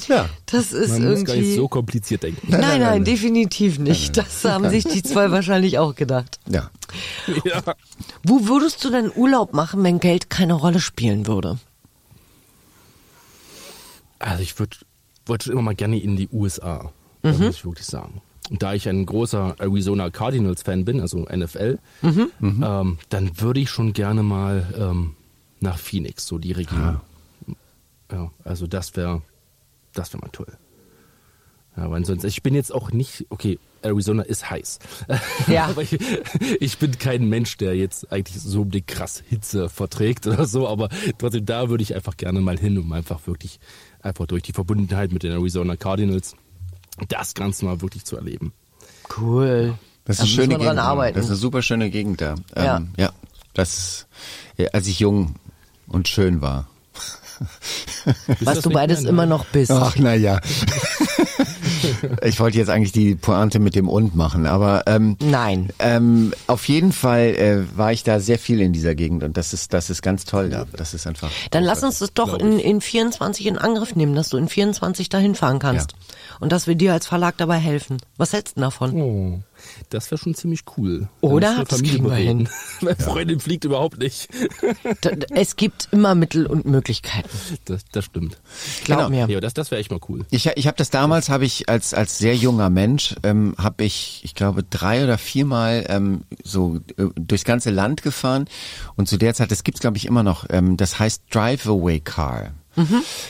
Ja. 0.07 0.29
Das 0.45 0.71
ist 0.71 0.89
Man 0.91 1.09
muss 1.09 1.23
gar 1.25 1.33
nicht 1.33 1.43
irgendwie. 1.43 1.55
so 1.55 1.67
kompliziert 1.67 2.23
denken. 2.23 2.47
nein, 2.49 2.61
nein, 2.61 2.69
nein, 2.69 2.79
nein. 2.89 3.03
definitiv 3.05 3.79
nicht. 3.79 4.17
Das 4.17 4.43
haben 4.45 4.69
sich 4.69 4.83
die 4.85 5.01
zwei 5.03 5.31
wahrscheinlich 5.31 5.79
auch 5.79 5.95
gedacht. 5.95 6.39
Ja. 6.47 6.69
Ja. 7.43 7.61
Wo 8.23 8.47
würdest 8.47 8.83
du 8.83 8.89
denn 8.91 9.11
Urlaub 9.15 9.53
machen, 9.53 9.83
wenn 9.83 9.99
Geld 9.99 10.29
keine 10.29 10.53
Rolle 10.53 10.79
spielen 10.79 11.25
würde? 11.27 11.57
Also 14.19 14.41
ich 14.43 14.57
würde 14.59 14.77
wollte 15.25 15.45
schon 15.45 15.53
immer 15.53 15.61
mal 15.63 15.75
gerne 15.75 15.99
in 15.99 16.15
die 16.15 16.29
USA, 16.31 16.91
das 17.23 17.37
muss 17.39 17.55
ich 17.55 17.65
wirklich 17.65 17.87
sagen. 17.87 18.21
Da 18.51 18.73
ich 18.73 18.87
ein 18.87 19.05
großer 19.05 19.55
Arizona 19.59 20.09
Cardinals 20.11 20.61
Fan 20.61 20.85
bin, 20.85 21.01
also 21.01 21.25
NFL, 21.25 21.79
ähm, 22.03 22.97
dann 23.09 23.41
würde 23.41 23.59
ich 23.59 23.69
schon 23.69 23.93
gerne 23.93 24.21
mal 24.21 24.73
ähm, 24.77 25.15
nach 25.59 25.79
Phoenix, 25.79 26.27
so 26.27 26.37
die 26.37 26.51
Region. 26.51 27.01
Ja, 28.11 28.31
also 28.43 28.67
das 28.67 28.95
wäre 28.95 29.23
das 29.95 30.13
wäre 30.13 30.21
mal 30.21 30.29
toll. 30.31 30.57
Ja, 31.77 31.89
weil 31.89 32.05
sonst, 32.05 32.23
ich 32.23 32.41
bin 32.41 32.55
jetzt 32.55 32.73
auch 32.73 32.91
nicht, 32.91 33.25
okay, 33.29 33.59
Arizona 33.81 34.23
ist 34.23 34.49
heiß. 34.49 34.79
Ja. 35.47 35.65
aber 35.65 35.81
ich, 35.81 35.97
ich 36.59 36.77
bin 36.77 36.97
kein 36.97 37.27
Mensch, 37.27 37.57
der 37.57 37.75
jetzt 37.75 38.11
eigentlich 38.11 38.41
so 38.41 38.63
die 38.63 38.81
krass 38.81 39.23
Hitze 39.27 39.69
verträgt 39.69 40.25
oder 40.25 40.45
so, 40.45 40.67
aber 40.67 40.89
trotzdem 41.17 41.45
da 41.45 41.69
würde 41.69 41.83
ich 41.83 41.93
einfach 41.95 42.17
gerne 42.17 42.39
mal 42.41 42.57
hin, 42.57 42.77
um 42.77 42.91
einfach 42.93 43.27
wirklich, 43.27 43.59
einfach 44.01 44.25
durch 44.25 44.43
die 44.43 44.53
Verbundenheit 44.53 45.11
mit 45.11 45.23
den 45.23 45.31
Arizona 45.33 45.75
Cardinals 45.75 46.35
das 47.07 47.33
Ganze 47.33 47.65
mal 47.65 47.81
wirklich 47.81 48.05
zu 48.05 48.15
erleben. 48.15 48.53
Cool. 49.17 49.77
Das 50.05 50.17
ist 50.17 50.19
Da 50.19 50.23
eine 50.23 50.31
schöne 50.33 50.57
Gegend. 50.59 50.79
arbeiten. 50.79 51.15
Das 51.15 51.25
ist 51.25 51.31
eine 51.31 51.39
super 51.39 51.61
schöne 51.61 51.89
Gegend 51.89 52.21
da. 52.21 52.35
Ja. 52.55 52.77
Ähm, 52.77 52.89
ja. 52.97 53.11
Das, 53.53 54.07
ja, 54.57 54.67
als 54.73 54.87
ich 54.87 54.99
jung 54.99 55.35
und 55.87 56.07
schön 56.07 56.41
war. 56.41 56.67
Was 58.41 58.61
du 58.61 58.69
beides 58.69 59.03
immer 59.03 59.25
noch 59.25 59.45
bist. 59.45 59.71
Ach, 59.71 59.95
na 59.97 60.13
ja. 60.13 60.39
ich 62.23 62.39
wollte 62.39 62.57
jetzt 62.57 62.69
eigentlich 62.69 62.91
die 62.91 63.15
Pointe 63.15 63.59
mit 63.59 63.75
dem 63.75 63.89
und 63.89 64.15
machen, 64.15 64.45
aber 64.45 64.83
ähm, 64.87 65.17
Nein. 65.19 65.69
ähm, 65.79 66.33
auf 66.47 66.67
jeden 66.67 66.91
Fall 66.91 67.35
äh, 67.35 67.77
war 67.77 67.91
ich 67.91 68.03
da 68.03 68.19
sehr 68.19 68.39
viel 68.39 68.61
in 68.61 68.73
dieser 68.73 68.95
Gegend 68.95 69.23
und 69.23 69.37
das 69.37 69.53
ist 69.53 69.73
das 69.73 69.89
ist 69.89 70.01
ganz 70.01 70.25
toll 70.25 70.49
da. 70.49 70.65
Das 70.75 70.93
ist 70.93 71.07
einfach. 71.07 71.29
Dann 71.51 71.63
lass 71.63 71.83
uns 71.83 71.99
das 71.99 72.13
doch 72.13 72.37
in, 72.37 72.59
in 72.59 72.81
24 72.81 73.45
in 73.45 73.57
Angriff 73.57 73.95
nehmen, 73.95 74.15
dass 74.15 74.29
du 74.29 74.37
in 74.37 74.47
24 74.47 75.09
dahin 75.09 75.35
fahren 75.35 75.59
kannst. 75.59 75.93
Und 76.39 76.51
dass 76.51 76.67
wir 76.67 76.75
dir 76.75 76.93
als 76.93 77.07
Verlag 77.07 77.37
dabei 77.37 77.57
helfen. 77.57 77.97
Was 78.17 78.33
hältst 78.33 78.57
du 78.57 78.61
davon? 78.61 79.01
Oh, 79.01 79.39
das 79.89 80.11
wäre 80.11 80.19
schon 80.19 80.35
ziemlich 80.35 80.61
cool. 80.77 81.07
Oder? 81.21 81.63
Das 81.65 81.77
Familie 81.79 81.91
kriegen 81.91 82.03
wir 82.05 82.09
bereden. 82.11 82.49
Meine 82.81 82.95
Freundin 82.97 83.39
fliegt 83.39 83.65
überhaupt 83.65 83.97
nicht. 83.99 84.27
Es 85.31 85.55
gibt 85.55 85.89
immer 85.91 86.15
Mittel 86.15 86.45
und 86.45 86.65
Möglichkeiten. 86.65 87.29
Das, 87.65 87.83
das 87.91 88.05
stimmt. 88.05 88.39
Glaub 88.83 88.97
Genau. 88.97 89.09
mir. 89.09 89.27
Ja, 89.33 89.39
das, 89.39 89.53
das 89.53 89.71
wäre 89.71 89.79
echt 89.81 89.91
mal 89.91 89.99
cool. 90.09 90.25
Ich, 90.31 90.45
ich 90.47 90.67
habe 90.67 90.77
das 90.77 90.89
damals, 90.89 91.29
habe 91.29 91.45
ich 91.45 91.69
als 91.69 91.93
als 91.93 92.17
sehr 92.17 92.35
junger 92.35 92.69
Mensch, 92.69 93.15
ähm, 93.23 93.55
habe 93.57 93.83
ich, 93.83 94.21
ich 94.23 94.35
glaube, 94.35 94.63
drei 94.63 95.03
oder 95.03 95.17
viermal 95.17 95.85
ähm, 95.89 96.21
so 96.43 96.77
äh, 96.97 97.05
durchs 97.15 97.43
ganze 97.45 97.69
Land 97.71 98.01
gefahren 98.01 98.45
und 98.95 99.07
zu 99.07 99.17
der 99.17 99.33
Zeit, 99.33 99.51
das 99.51 99.63
gibt's 99.63 99.81
glaube 99.81 99.97
ich 99.97 100.05
immer 100.05 100.23
noch, 100.23 100.45
ähm, 100.49 100.77
das 100.77 100.99
heißt 100.99 101.23
Drive-Away 101.31 101.99
Car. 102.01 102.51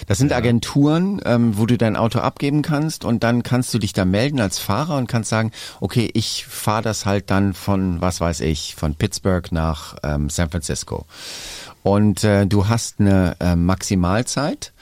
Das 0.08 0.18
sind 0.18 0.34
Agenturen, 0.34 1.22
ähm, 1.26 1.58
wo 1.58 1.66
du 1.66 1.78
dein 1.78 1.96
Auto 1.96 2.20
abgeben 2.20 2.62
kannst 2.62 3.06
und 3.06 3.24
dann 3.24 3.44
kannst 3.44 3.74
du 3.74 3.80
dich 3.80 3.94
da 3.94 4.06
melden 4.06 4.40
als 4.40 4.60
Fahrer 4.60 4.98
und 4.98 5.08
kannst 5.08 5.30
sagen, 5.30 5.52
okay, 5.80 6.10
ich 6.14 6.46
fahre 6.48 6.82
das 6.82 7.06
halt 7.06 7.30
dann 7.30 7.54
von, 7.54 8.02
was 8.02 8.20
weiß 8.22 8.42
ich, 8.42 8.76
von 8.76 8.96
Pittsburgh 8.96 9.52
nach 9.52 9.96
ähm, 10.04 10.30
San 10.30 10.50
Francisco. 10.50 11.06
Und 11.84 12.24
äh, 12.24 12.48
du 12.48 12.68
hast 12.68 13.00
eine 13.00 13.36
äh, 13.40 13.56
Maximalzeit. 13.56 14.74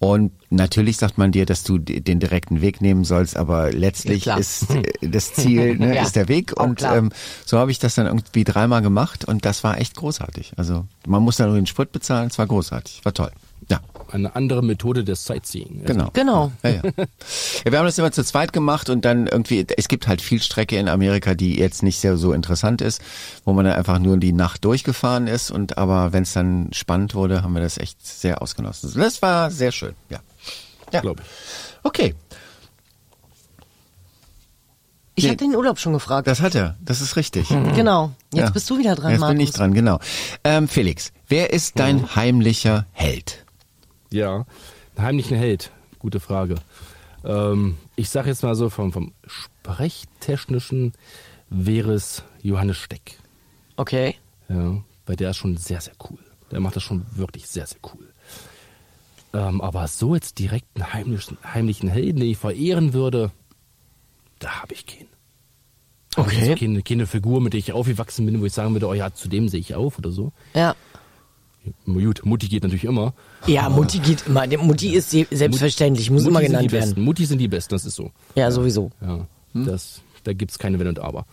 Und 0.00 0.30
natürlich 0.50 0.96
sagt 0.96 1.18
man 1.18 1.32
dir, 1.32 1.44
dass 1.44 1.64
du 1.64 1.78
den 1.78 2.20
direkten 2.20 2.60
Weg 2.60 2.80
nehmen 2.80 3.02
sollst, 3.02 3.36
aber 3.36 3.72
letztlich 3.72 4.26
Ja, 4.26 4.36
ist 4.36 4.70
äh, 4.70 4.84
das 5.00 5.34
Ziel, 5.34 5.76
ne, 5.78 5.96
Ja, 5.96 6.02
ist 6.02 6.14
der 6.14 6.28
Weg. 6.28 6.52
Und 6.58 6.82
ähm, 6.82 7.10
so 7.44 7.58
habe 7.58 7.72
ich 7.72 7.80
das 7.80 7.96
dann 7.96 8.06
irgendwie 8.06 8.44
dreimal 8.44 8.80
gemacht 8.80 9.24
und 9.24 9.44
das 9.44 9.64
war 9.64 9.80
echt 9.80 9.96
großartig. 9.96 10.52
Also 10.56 10.86
man 11.04 11.22
muss 11.22 11.36
da 11.36 11.46
nur 11.46 11.56
den 11.56 11.66
Sprit 11.66 11.90
bezahlen, 11.90 12.28
es 12.28 12.38
war 12.38 12.46
großartig, 12.46 13.04
war 13.04 13.12
toll. 13.12 13.32
Ja, 13.68 13.80
Eine 14.10 14.34
andere 14.36 14.62
Methode 14.62 15.04
des 15.04 15.24
Sightseeing. 15.24 15.84
Genau. 15.84 16.10
Genau. 16.12 16.52
Ja, 16.62 16.70
ja. 16.70 16.82
ja, 16.84 17.72
wir 17.72 17.78
haben 17.78 17.86
das 17.86 17.98
immer 17.98 18.12
zu 18.12 18.24
zweit 18.24 18.52
gemacht 18.52 18.88
und 18.88 19.04
dann 19.04 19.26
irgendwie, 19.26 19.66
es 19.76 19.88
gibt 19.88 20.06
halt 20.08 20.22
viel 20.22 20.40
Strecke 20.42 20.76
in 20.78 20.88
Amerika, 20.88 21.34
die 21.34 21.58
jetzt 21.58 21.82
nicht 21.82 21.98
sehr 22.00 22.16
so 22.16 22.32
interessant 22.32 22.80
ist, 22.80 23.02
wo 23.44 23.52
man 23.52 23.64
dann 23.66 23.74
einfach 23.74 23.98
nur 23.98 24.16
die 24.16 24.32
Nacht 24.32 24.64
durchgefahren 24.64 25.26
ist 25.26 25.50
und 25.50 25.76
aber 25.76 26.12
wenn 26.12 26.22
es 26.22 26.32
dann 26.32 26.70
spannend 26.72 27.14
wurde, 27.14 27.42
haben 27.42 27.52
wir 27.54 27.60
das 27.62 27.76
echt 27.78 28.04
sehr 28.06 28.40
ausgenossen. 28.40 28.92
Das 28.96 29.20
war 29.22 29.50
sehr 29.50 29.72
schön, 29.72 29.94
ja. 30.08 30.20
Ja, 30.92 31.00
Glaube 31.00 31.22
ich. 31.22 31.28
Okay, 31.84 32.14
Ich 35.14 35.24
Nee. 35.24 35.30
habe 35.30 35.36
den 35.38 35.54
Urlaub 35.56 35.78
schon 35.80 35.92
gefragt. 35.92 36.28
das 36.28 36.40
hat 36.40 36.54
er, 36.54 36.76
das 36.80 37.00
ist 37.00 37.16
richtig. 37.16 37.48
Genau. 37.48 38.12
Jetzt 38.32 38.44
Ja. 38.44 38.50
bist 38.50 38.70
du 38.70 38.78
wieder 38.78 38.94
dran, 38.94 39.10
Jetzt 39.10 39.20
Markus. 39.20 39.34
bin 39.36 39.40
ich 39.44 39.50
dran, 39.50 39.74
genau. 39.74 39.98
Ähm, 40.44 40.68
Felix, 40.68 41.12
wer 41.26 41.52
ist 41.52 41.78
dein 41.80 42.14
heimlicher 42.14 42.86
Held? 42.92 43.44
Ja, 44.10 44.46
einen 44.96 45.06
heimlichen 45.06 45.36
Held. 45.36 45.70
Gute 45.98 46.20
Frage. 46.20 46.56
Ähm, 47.24 47.76
ich 47.96 48.10
sage 48.10 48.28
jetzt 48.28 48.42
mal 48.42 48.54
so, 48.54 48.70
vom, 48.70 48.92
vom 48.92 49.12
Sprechtechnischen 49.26 50.92
wäre 51.50 51.92
es 51.92 52.22
Johannes 52.42 52.76
Steck. 52.76 53.18
Okay. 53.76 54.14
Ja, 54.48 54.82
weil 55.06 55.16
der 55.16 55.30
ist 55.30 55.36
schon 55.36 55.56
sehr, 55.56 55.80
sehr 55.80 55.94
cool. 56.08 56.18
Der 56.50 56.60
macht 56.60 56.76
das 56.76 56.82
schon 56.82 57.04
wirklich 57.14 57.46
sehr, 57.48 57.66
sehr 57.66 57.80
cool. 57.92 58.08
Ähm, 59.34 59.60
aber 59.60 59.86
so 59.88 60.14
jetzt 60.14 60.38
direkt 60.38 60.66
einen 60.74 60.92
heimlichen, 60.92 61.36
heimlichen 61.44 61.88
Helden, 61.88 62.20
den 62.20 62.30
ich 62.30 62.38
verehren 62.38 62.92
würde, 62.94 63.30
da 64.38 64.62
habe 64.62 64.74
ich 64.74 64.86
keinen. 64.86 65.08
Okay. 66.16 66.48
jetzt 66.48 66.58
Keine, 66.58 66.82
keine 66.82 67.06
Figur, 67.06 67.40
mit 67.40 67.52
der 67.52 67.58
ich 67.58 67.72
aufgewachsen 67.72 68.24
bin, 68.24 68.40
wo 68.40 68.46
ich 68.46 68.52
sagen 68.52 68.72
würde, 68.72 68.88
oh 68.88 68.94
ja, 68.94 69.12
zu 69.12 69.28
dem 69.28 69.48
sehe 69.48 69.60
ich 69.60 69.74
auf 69.74 69.98
oder 69.98 70.10
so. 70.10 70.32
Ja. 70.54 70.74
Gut, 71.86 72.24
Mutti 72.24 72.48
geht 72.48 72.62
natürlich 72.62 72.84
immer. 72.84 73.14
Ja, 73.46 73.68
Mutti 73.68 73.98
geht 73.98 74.26
immer. 74.26 74.46
Mutti 74.58 74.94
ist 74.94 75.10
se- 75.10 75.26
selbstverständlich, 75.30 76.10
muss 76.10 76.22
Mutti 76.22 76.30
immer 76.30 76.40
sind 76.40 76.48
genannt 76.48 76.64
die 76.64 76.68
Besten. 76.76 76.90
werden. 76.96 77.04
Mutti 77.04 77.24
sind 77.26 77.38
die 77.38 77.48
Besten, 77.48 77.74
das 77.74 77.84
ist 77.84 77.94
so. 77.94 78.10
Ja, 78.34 78.50
sowieso. 78.50 78.90
Ja, 79.00 79.26
das, 79.54 80.00
da 80.24 80.32
gibt's 80.32 80.58
keine 80.58 80.78
Wenn 80.78 80.88
und 80.88 80.98
Aber. 80.98 81.26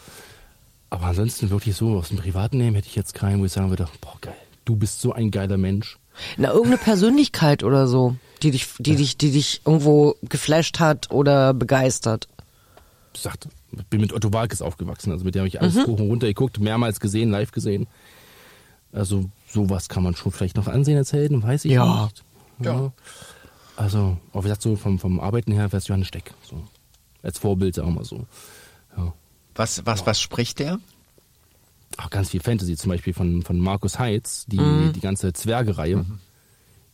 Aber 0.90 1.06
ansonsten 1.08 1.50
wirklich 1.50 1.76
so 1.76 1.98
aus 1.98 2.10
dem 2.10 2.18
privaten 2.18 2.60
Leben 2.60 2.76
hätte 2.76 2.88
ich 2.88 2.96
jetzt 2.96 3.14
keinen, 3.14 3.42
wo 3.42 3.46
ich 3.46 3.52
sagen 3.52 3.70
würde, 3.70 3.88
boah 4.02 4.16
geil, 4.22 4.34
du 4.66 4.76
bist 4.76 5.02
so 5.02 5.12
ein 5.14 5.32
geiler 5.32 5.58
Mensch. 5.58 5.98
Na, 6.38 6.50
irgendeine 6.50 6.78
Persönlichkeit 6.78 7.64
oder 7.64 7.88
so, 7.88 8.16
die 8.42 8.52
dich, 8.52 8.68
die 8.80 8.96
dich, 8.96 9.18
die 9.18 9.32
dich 9.32 9.62
irgendwo 9.66 10.16
geflasht 10.24 10.80
hat 10.80 11.12
oder 11.12 11.54
begeistert. 11.54 12.28
Ich 13.14 13.86
bin 13.90 14.00
mit 14.02 14.14
Otto 14.14 14.32
Walkes 14.32 14.62
aufgewachsen, 14.62 15.12
also 15.12 15.26
mit 15.26 15.36
dem 15.36 15.40
habe 15.40 15.48
ich 15.50 15.60
alles 15.62 15.76
Mhm. 15.76 15.82
hoch 15.88 16.00
und 16.00 16.10
runter 16.10 16.28
geguckt, 16.28 16.60
mehrmals 16.60 17.00
gesehen, 17.00 17.32
live 17.32 17.52
gesehen. 17.52 17.88
Also 18.94 19.26
sowas 19.56 19.90
kann 19.90 20.04
man 20.04 20.16
schon 20.16 20.32
vielleicht 20.32 20.56
noch 20.58 20.68
ansehen 20.68 20.98
als 20.98 21.12
Helden, 21.14 21.42
weiß 21.42 21.66
ich 21.66 21.72
Ja. 21.72 22.04
nicht. 22.06 22.24
Ja. 22.60 22.92
Also, 23.76 24.18
auch 24.32 24.40
wie 24.40 24.44
gesagt, 24.44 24.62
so 24.62 24.76
vom, 24.76 25.00
vom 25.00 25.20
Arbeiten 25.20 25.52
her 25.52 25.64
wäre 25.72 25.78
es 25.78 25.88
Johannes 25.88 26.08
Steck. 26.08 26.34
So. 26.44 26.64
Als 27.24 27.40
Vorbild, 27.40 27.76
sagen 27.76 27.88
wir 27.90 27.96
mal 27.96 28.06
so. 28.06 28.26
Ja. 28.96 29.14
Was, 29.56 29.86
was, 29.86 30.06
was 30.06 30.22
spricht 30.22 30.60
der? 30.60 30.80
auch 31.98 32.10
ganz 32.10 32.30
viel 32.32 32.42
Fantasy, 32.42 32.76
zum 32.76 32.90
Beispiel 32.90 33.14
von, 33.14 33.42
von 33.44 33.58
Markus 33.58 34.00
Heitz, 34.00 34.46
die, 34.48 34.60
Mhm. 34.60 34.92
die 34.94 35.00
ganze 35.00 35.32
Zwerge-Reihe. 35.32 36.06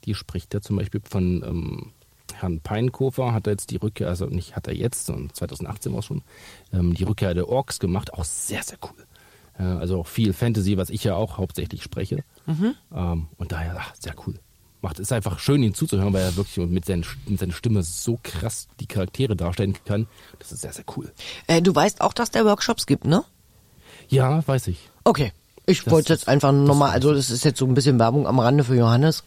Die 0.06 0.14
spricht 0.14 0.54
er 0.54 0.62
zum 0.62 0.76
Beispiel 0.76 1.02
von 1.04 1.44
ähm, 1.44 1.92
Herrn 2.36 2.60
Peinkofer, 2.60 3.34
hat 3.34 3.48
er 3.48 3.54
jetzt 3.54 3.72
die 3.72 3.78
Rückkehr, 3.78 4.08
also 4.10 4.28
nicht 4.28 4.56
hat 4.56 4.68
er 4.68 4.76
jetzt, 4.76 5.08
sondern 5.08 5.34
2018 5.34 5.92
war 5.92 6.00
es 6.00 6.06
schon, 6.06 6.22
ähm, 6.72 6.94
die 6.94 7.04
Rückkehr 7.04 7.34
der 7.34 7.50
Orks 7.50 7.80
gemacht, 7.80 8.14
auch 8.14 8.24
sehr, 8.26 8.62
sehr 8.62 8.78
cool. 8.84 9.04
Äh, 9.62 9.64
also 9.64 10.00
auch 10.00 10.08
viel 10.08 10.34
Fantasy, 10.34 10.78
was 10.78 10.90
ich 10.90 11.04
ja 11.04 11.16
auch 11.16 11.38
hauptsächlich 11.38 11.84
spreche. 11.84 12.24
Mhm. 12.46 12.76
Ähm, 12.94 13.28
und 13.38 13.52
daher, 13.52 13.78
ach, 13.80 13.94
sehr 13.98 14.16
cool. 14.26 14.36
Macht 14.82 14.98
es 14.98 15.12
einfach 15.12 15.38
schön, 15.38 15.62
ihn 15.62 15.76
zuzuhören, 15.76 16.12
weil 16.12 16.24
er 16.24 16.36
wirklich 16.36 16.58
mit, 16.68 16.86
seinen, 16.86 17.06
mit 17.28 17.40
seiner 17.40 17.54
Stimme 17.54 17.84
so 17.84 18.20
krass 18.24 18.68
die 18.80 18.88
Charaktere 18.88 19.36
darstellen 19.36 19.78
kann. 19.86 20.08
Das 20.40 20.52
ist 20.52 20.62
sehr, 20.62 20.74
sehr 20.74 20.86
cool. 20.98 21.12
Äh, 21.46 21.62
du 21.62 21.74
weißt 21.74 22.02
auch, 22.02 22.14
dass 22.14 22.32
der 22.32 22.46
Workshops 22.46 22.88
gibt, 22.88 23.06
ne? 23.06 23.24
Ja, 24.10 24.46
weiß 24.48 24.68
ich. 24.68 24.90
Okay. 25.04 25.32
Ich 25.72 25.90
wollte 25.90 26.14
jetzt 26.14 26.28
einfach 26.28 26.52
nochmal, 26.52 26.92
also 26.92 27.14
das 27.14 27.30
ist 27.32 27.44
jetzt 27.46 27.58
so 27.60 27.66
ein 27.66 27.74
bisschen 27.74 27.98
Werbung 28.00 28.28
am 28.28 28.40
Rande 28.40 28.64
für 28.64 28.76
Johannes. 28.76 29.24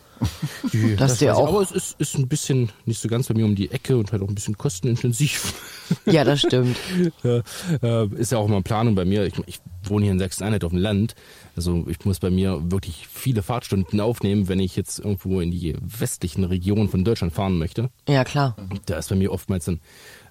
Die, 0.72 0.94
Dass 0.96 1.18
der 1.18 1.32
weiß 1.32 1.38
ich, 1.38 1.44
auch- 1.44 1.48
Aber 1.48 1.60
es 1.62 1.70
ist, 1.72 2.00
ist 2.00 2.16
ein 2.16 2.28
bisschen 2.28 2.70
nicht 2.86 3.00
so 3.00 3.08
ganz 3.08 3.26
bei 3.28 3.34
mir 3.34 3.44
um 3.44 3.54
die 3.54 3.70
Ecke 3.70 3.96
und 3.96 4.12
halt 4.12 4.22
auch 4.22 4.28
ein 4.28 4.34
bisschen 4.34 4.56
kostenintensiv. 4.58 5.54
Ja, 6.06 6.24
das 6.24 6.40
stimmt. 6.40 6.76
Ja, 7.22 7.42
äh, 7.82 8.06
ist 8.16 8.32
ja 8.32 8.38
auch 8.38 8.48
mal 8.48 8.62
Planung 8.62 8.94
bei 8.94 9.04
mir. 9.04 9.26
Ich, 9.26 9.34
ich 9.46 9.58
wohne 9.82 10.04
hier 10.06 10.12
in 10.12 10.18
Sachsen-Anhalt 10.18 10.64
auf 10.64 10.70
dem 10.72 10.78
Land. 10.78 11.14
Also 11.56 11.84
ich 11.88 12.02
muss 12.06 12.20
bei 12.20 12.30
mir 12.30 12.70
wirklich 12.72 13.06
viele 13.12 13.42
Fahrtstunden 13.42 14.00
aufnehmen, 14.00 14.48
wenn 14.48 14.60
ich 14.60 14.76
jetzt 14.76 14.98
irgendwo 15.00 15.40
in 15.42 15.50
die 15.50 15.76
westlichen 15.82 16.44
Regionen 16.44 16.88
von 16.88 17.04
Deutschland 17.04 17.34
fahren 17.34 17.58
möchte. 17.58 17.90
Ja, 18.08 18.24
klar. 18.24 18.56
Da 18.86 18.96
ist 18.96 19.10
bei 19.10 19.14
mir 19.16 19.30
oftmals 19.30 19.66
dann 19.66 19.80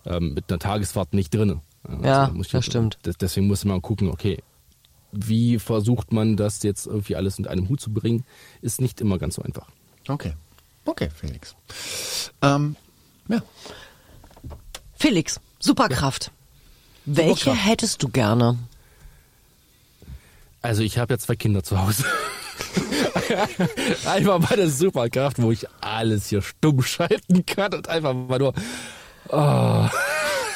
ähm, 0.07 0.33
mit 0.33 0.45
einer 0.51 0.57
Tagesfahrt 0.57 1.13
nicht 1.13 1.31
drin. 1.35 1.61
Ja, 2.03 2.31
muss 2.33 2.47
ich 2.47 2.51
das 2.53 2.65
stimmt. 2.65 2.97
des- 3.05 3.17
Deswegen 3.17 3.45
muss 3.45 3.63
man 3.63 3.79
gucken, 3.83 4.09
okay, 4.09 4.39
wie 5.13 5.59
versucht 5.59 6.11
man 6.11 6.35
das 6.35 6.63
jetzt 6.63 6.87
irgendwie 6.87 7.15
alles 7.15 7.37
unter 7.37 7.51
einem 7.51 7.69
Hut 7.69 7.81
zu 7.81 7.93
bringen, 7.93 8.25
ist 8.61 8.81
nicht 8.81 9.01
immer 9.01 9.17
ganz 9.17 9.35
so 9.35 9.41
einfach. 9.41 9.67
Okay. 10.07 10.33
Okay, 10.85 11.09
Felix. 11.09 11.55
Ähm, 12.41 12.75
ja. 13.29 13.41
Felix, 14.95 15.39
Superkraft. 15.59 16.31
Welche 17.05 17.45
Superkraft. 17.45 17.67
hättest 17.67 18.03
du 18.03 18.09
gerne? 18.09 18.57
Also 20.61 20.81
ich 20.81 20.97
habe 20.97 21.13
ja 21.13 21.17
zwei 21.17 21.35
Kinder 21.35 21.63
zu 21.63 21.81
Hause. 21.81 22.05
einfach 24.05 24.39
mal 24.39 24.53
eine 24.53 24.69
Superkraft, 24.69 25.41
wo 25.41 25.51
ich 25.51 25.67
alles 25.81 26.27
hier 26.27 26.41
stumm 26.41 26.81
schalten 26.81 27.45
kann 27.45 27.73
und 27.73 27.89
einfach 27.89 28.13
mal 28.13 28.39
nur. 28.39 28.53
Oh. 29.29 29.87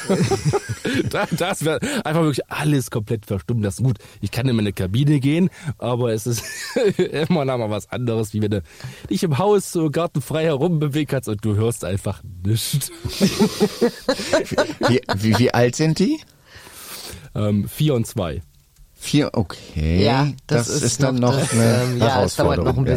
Da- 1.10 1.28
das 1.30 1.64
wäre 1.64 1.80
einfach 2.04 2.22
wirklich 2.22 2.48
alles 2.50 2.90
komplett 2.90 3.26
verstummt. 3.26 3.64
Das 3.64 3.74
ist 3.78 3.84
gut. 3.84 3.98
Ich 4.20 4.30
kann 4.30 4.48
in 4.48 4.56
meine 4.56 4.72
Kabine 4.72 5.20
gehen, 5.20 5.50
aber 5.78 6.12
es 6.12 6.26
ist 6.26 6.42
immer 6.96 7.44
noch 7.44 7.58
mal 7.58 7.70
was 7.70 7.90
anderes, 7.90 8.32
wie 8.32 8.42
wenn 8.42 8.50
du 8.50 8.62
dich 9.10 9.22
im 9.22 9.38
Haus 9.38 9.72
so 9.72 9.90
gartenfrei 9.90 10.44
herumbewegen 10.44 11.06
kannst 11.08 11.28
und 11.28 11.44
du 11.44 11.56
hörst 11.56 11.84
einfach 11.84 12.22
nichts. 12.44 12.90
Wie, 14.88 15.00
wie, 15.16 15.38
wie 15.38 15.54
alt 15.54 15.76
sind 15.76 15.98
die? 15.98 16.20
Ähm, 17.34 17.68
vier 17.68 17.94
und 17.94 18.06
zwei. 18.06 18.42
Vier, 18.94 19.30
okay. 19.34 20.02
Ja, 20.04 20.28
das, 20.46 20.68
ist, 20.68 21.02
dann 21.02 21.16
noch, 21.16 21.32
das, 21.38 21.52
eine 21.52 21.82
ähm, 21.84 21.98
ja, 21.98 22.24
es 22.24 22.34
dauert 22.36 22.58
noch 22.58 22.66
ein 22.76 22.86
Herausforderung, 22.86 22.86
ja. 22.86 22.92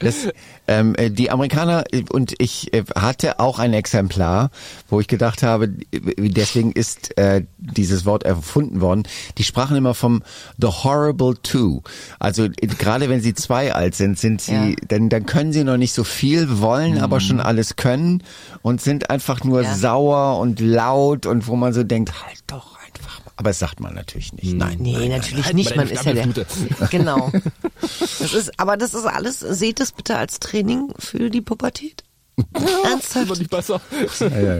Das, 0.00 0.28
ähm, 0.66 0.94
äh, 0.96 1.10
die 1.10 1.30
Amerikaner 1.30 1.84
äh, 1.92 2.04
und 2.10 2.34
ich 2.38 2.72
äh, 2.74 2.84
hatte 2.94 3.40
auch 3.40 3.58
ein 3.58 3.72
Exemplar, 3.72 4.50
wo 4.88 5.00
ich 5.00 5.08
gedacht 5.08 5.42
habe, 5.42 5.68
deswegen 6.16 6.72
ist 6.72 7.16
äh, 7.18 7.44
dieses 7.58 8.04
Wort 8.04 8.22
erfunden 8.24 8.80
worden. 8.80 9.02
Die 9.38 9.44
sprachen 9.44 9.76
immer 9.76 9.94
vom 9.94 10.22
The 10.58 10.68
Horrible 10.68 11.34
Two. 11.42 11.82
Also 12.18 12.48
gerade 12.78 13.08
wenn 13.08 13.20
sie 13.20 13.34
zwei 13.34 13.74
alt 13.74 13.94
sind, 13.94 14.18
sind 14.18 14.40
sie, 14.40 14.52
Ja. 14.52 14.74
dann, 14.88 15.08
dann 15.08 15.26
können 15.26 15.52
sie 15.52 15.64
noch 15.64 15.76
nicht 15.76 15.92
so 15.92 16.04
viel, 16.04 16.60
wollen 16.60 16.98
aber 16.98 17.20
schon 17.20 17.40
alles 17.40 17.76
können 17.76 18.22
und 18.62 18.80
sind 18.80 19.10
einfach 19.10 19.44
nur 19.44 19.62
Ja. 19.62 19.74
sauer 19.74 20.38
und 20.38 20.60
laut 20.60 21.26
und 21.26 21.46
wo 21.46 21.56
man 21.56 21.72
so 21.72 21.82
denkt, 21.84 22.12
halt 22.24 22.38
doch 22.46 22.76
einfach. 22.86 23.20
mal. 23.24 23.27
Aber 23.38 23.50
das 23.50 23.60
sagt 23.60 23.78
man 23.78 23.94
natürlich 23.94 24.32
nicht. 24.32 24.52
Nein. 24.52 24.78
Nee, 24.80 24.94
nein, 24.94 25.10
natürlich 25.10 25.46
Halt 25.46 25.54
nicht. 25.54 25.76
Man 25.76 25.88
ist 25.88 26.04
ja 26.04 26.12
der. 26.12 26.26
Genau. 26.90 27.30
Das 27.80 28.34
ist, 28.34 28.58
aber 28.58 28.76
das 28.76 28.94
ist 28.94 29.06
alles, 29.06 29.38
seht 29.38 29.78
es 29.78 29.92
bitte 29.92 30.16
als 30.16 30.40
Training 30.40 30.92
für 30.98 31.30
die 31.30 31.40
Pubertät. 31.40 32.02
Ernsthaft. 32.84 33.38
nicht 33.38 33.50
besser. 33.50 33.80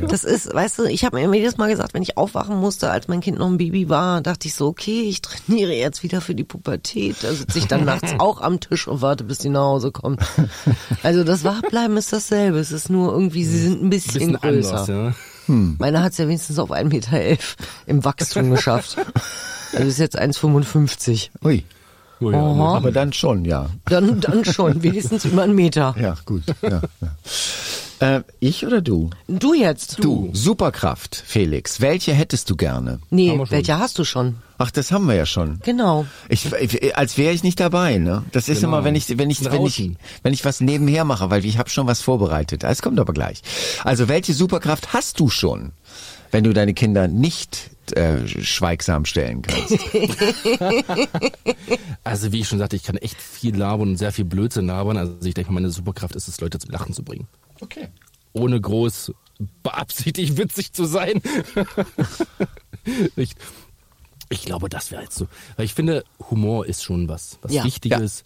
Das 0.08 0.25
ist, 0.25 0.52
weißt 0.54 0.78
du, 0.78 0.85
ich 0.85 1.04
habe 1.04 1.18
mir 1.28 1.37
jedes 1.37 1.56
Mal 1.58 1.68
gesagt, 1.68 1.94
wenn 1.94 2.02
ich 2.02 2.16
aufwachen 2.16 2.56
musste, 2.56 2.90
als 2.90 3.08
mein 3.08 3.20
Kind 3.20 3.38
noch 3.38 3.49
ein 3.49 3.58
Baby 3.58 3.88
war, 3.88 4.20
dachte 4.20 4.47
ich 4.47 4.54
so, 4.54 4.68
okay, 4.68 5.02
ich 5.02 5.23
trainiere 5.23 5.73
jetzt 5.73 6.04
wieder 6.04 6.20
für 6.20 6.35
die 6.37 6.44
Pubertät. 6.44 7.16
Da 7.23 7.32
sitze 7.32 7.58
ich 7.58 7.66
dann 7.66 7.85
nachts 7.85 8.14
auch 8.18 8.40
am 8.40 8.61
Tisch 8.61 8.87
und 8.87 9.00
warte, 9.02 9.25
bis 9.25 9.38
die 9.38 9.49
nach 9.49 9.62
Hause 9.62 9.90
kommt. 9.90 10.20
Also 11.02 11.25
das 11.25 11.42
Wachbleiben 11.42 11.97
ist 11.97 12.12
dasselbe. 12.12 12.58
Es 12.58 12.70
ist 12.73 12.90
nur 12.90 13.12
irgendwie, 13.12 13.44
sie 13.44 13.58
sind 13.58 13.82
ein 13.82 13.90
bisschen, 13.90 14.14
Bisschen 14.14 14.32
größer. 14.35 14.80
anders, 14.80 14.88
ja. 14.88 15.14
Meine 15.49 16.02
hat 16.02 16.12
es 16.12 16.19
ja 16.19 16.26
wenigstens 16.26 16.59
auf 16.59 16.71
1,11 16.71 16.85
Meter 16.85 17.38
im 17.87 18.05
Wachstum 18.05 18.50
geschafft. 18.55 18.97
Also 19.73 19.88
ist 19.88 19.99
jetzt 19.99 20.19
1,55. 20.19 21.31
Ui. 21.45 21.64
Oh 22.21 22.31
ja, 22.31 22.38
Aha. 22.38 22.76
Aber 22.76 22.90
dann 22.93 23.12
schon, 23.12 23.45
ja. 23.45 23.71
Dann, 23.87 24.21
dann 24.21 24.45
schon, 24.45 24.83
wenigstens 24.83 25.25
über 25.25 25.43
einen 25.43 25.55
Meter. 25.55 25.95
Ja, 26.00 26.17
gut. 26.25 26.43
Ja, 26.62 26.83
ja. 27.00 28.17
Äh, 28.17 28.23
ich 28.40 28.67
oder 28.67 28.81
du? 28.81 29.11
Du 29.26 29.55
jetzt? 29.55 30.02
Du, 30.02 30.31
Superkraft, 30.33 31.17
Felix. 31.17 31.80
Welche 31.80 32.13
hättest 32.13 32.50
du 32.50 32.56
gerne? 32.56 33.00
Nee, 33.11 33.41
welche 33.49 33.78
hast 33.78 33.99
du 33.99 34.04
schon? 34.04 34.37
Ach, 34.58 34.71
das 34.73 34.90
haben 34.90 35.06
wir 35.06 35.14
ja 35.14 35.25
schon. 35.25 35.60
Genau. 35.64 36.04
Ich, 36.28 36.47
als 36.97 37.16
wäre 37.16 37.32
ich 37.32 37.44
nicht 37.44 37.60
dabei, 37.60 37.99
ne? 37.99 38.25
Das 38.32 38.49
ist 38.49 38.60
Genau. 38.60 38.68
immer, 38.78 38.84
wenn 38.84 38.97
ich, 38.97 39.16
wenn 39.16 39.30
ich, 39.30 39.44
wenn 39.44 39.64
ich, 39.64 39.92
wenn 40.25 40.32
ich 40.34 40.44
was 40.44 40.60
nebenher 40.60 41.04
mache, 41.04 41.30
weil 41.30 41.44
ich 41.44 41.58
habe 41.58 41.71
schon 41.71 41.86
was 41.86 42.02
vorbereitet. 42.02 42.64
Es 42.64 42.82
kommt 42.82 42.99
aber 42.99 43.12
gleich. 43.12 43.40
Also, 43.84 44.08
welche 44.08 44.34
Superkraft 44.34 44.92
hast 44.92 45.21
du 45.21 45.28
schon, 45.30 45.71
wenn 46.32 46.42
du 46.44 46.52
deine 46.52 46.75
Kinder 46.75 47.06
nicht 47.06 47.71
äh, 47.92 48.26
schweigsam 48.26 49.04
stellen 49.04 49.42
kannst? 49.42 49.78
Also 52.04 52.32
wie 52.32 52.40
ich 52.40 52.49
schon 52.49 52.58
sagte, 52.58 52.76
ich 52.76 52.84
kann 52.84 52.97
echt 52.97 53.21
viel 53.21 53.54
labern 53.56 53.90
und 53.90 53.97
sehr 53.97 54.12
viel 54.12 54.25
Blödsinn 54.25 54.66
labern. 54.66 54.97
Also 54.97 55.14
ich 55.25 55.34
denke 55.34 55.52
mal, 55.52 55.60
meine 55.60 55.71
Superkraft 55.71 56.16
ist 56.16 56.26
es, 56.28 56.40
Leute 56.40 56.58
zum 56.58 56.71
Lachen 56.71 56.94
zu 56.94 57.02
bringen. 57.02 57.26
Okay. 57.60 57.88
Ohne 58.32 58.60
groß 58.60 59.12
beabsichtigt 59.62 60.36
witzig 60.38 60.73
zu 60.73 60.84
sein. 60.84 61.21
ich, 63.16 63.32
ich 64.30 64.45
glaube, 64.45 64.69
das 64.69 64.91
wäre 64.91 65.02
jetzt 65.02 65.17
so. 65.17 65.26
Weil 65.56 65.64
ich 65.67 65.75
finde, 65.75 66.04
Humor 66.30 66.67
ist 66.67 66.82
schon 66.84 67.08
was, 67.08 67.38
was 67.43 67.52
Ja. 67.52 67.64
Wichtiges. 67.64 68.25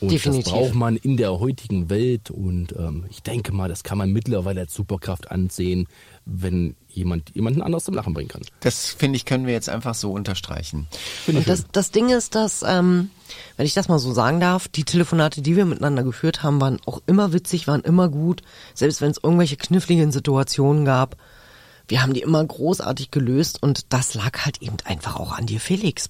Und 0.00 0.10
Definitiv. 0.10 0.44
das 0.44 0.52
braucht 0.52 0.74
man 0.74 0.96
in 0.96 1.16
der 1.16 1.38
heutigen 1.38 1.88
Welt. 1.88 2.28
Und 2.30 2.72
ähm, 2.76 3.04
ich 3.08 3.22
denke 3.22 3.52
mal, 3.52 3.68
das 3.68 3.84
kann 3.84 3.98
man 3.98 4.10
mittlerweile 4.10 4.62
als 4.62 4.74
Superkraft 4.74 5.30
ansehen, 5.30 5.86
wenn 6.24 6.74
jemand 6.88 7.30
jemanden 7.34 7.62
anders 7.62 7.84
zum 7.84 7.94
Lachen 7.94 8.12
bringen 8.12 8.28
kann. 8.28 8.42
Das 8.60 8.86
finde 8.90 9.16
ich, 9.16 9.24
können 9.26 9.46
wir 9.46 9.52
jetzt 9.52 9.68
einfach 9.68 9.94
so 9.94 10.10
unterstreichen. 10.10 10.88
Und 11.28 11.46
das, 11.46 11.66
das 11.70 11.92
Ding 11.92 12.08
ist, 12.10 12.34
dass, 12.34 12.64
ähm, 12.66 13.10
wenn 13.56 13.66
ich 13.66 13.74
das 13.74 13.88
mal 13.88 14.00
so 14.00 14.12
sagen 14.12 14.40
darf, 14.40 14.66
die 14.66 14.82
Telefonate, 14.84 15.40
die 15.40 15.54
wir 15.54 15.64
miteinander 15.66 16.02
geführt 16.02 16.42
haben, 16.42 16.60
waren 16.60 16.80
auch 16.84 17.00
immer 17.06 17.32
witzig, 17.32 17.68
waren 17.68 17.82
immer 17.82 18.08
gut. 18.08 18.42
Selbst 18.74 19.00
wenn 19.02 19.12
es 19.12 19.20
irgendwelche 19.22 19.56
kniffligen 19.56 20.10
Situationen 20.10 20.84
gab, 20.84 21.16
wir 21.88 22.02
haben 22.02 22.14
die 22.14 22.20
immer 22.20 22.44
großartig 22.44 23.10
gelöst 23.10 23.62
und 23.62 23.92
das 23.92 24.14
lag 24.14 24.44
halt 24.44 24.62
eben 24.62 24.76
einfach 24.84 25.16
auch 25.16 25.32
an 25.32 25.46
dir, 25.46 25.60
Felix. 25.60 26.08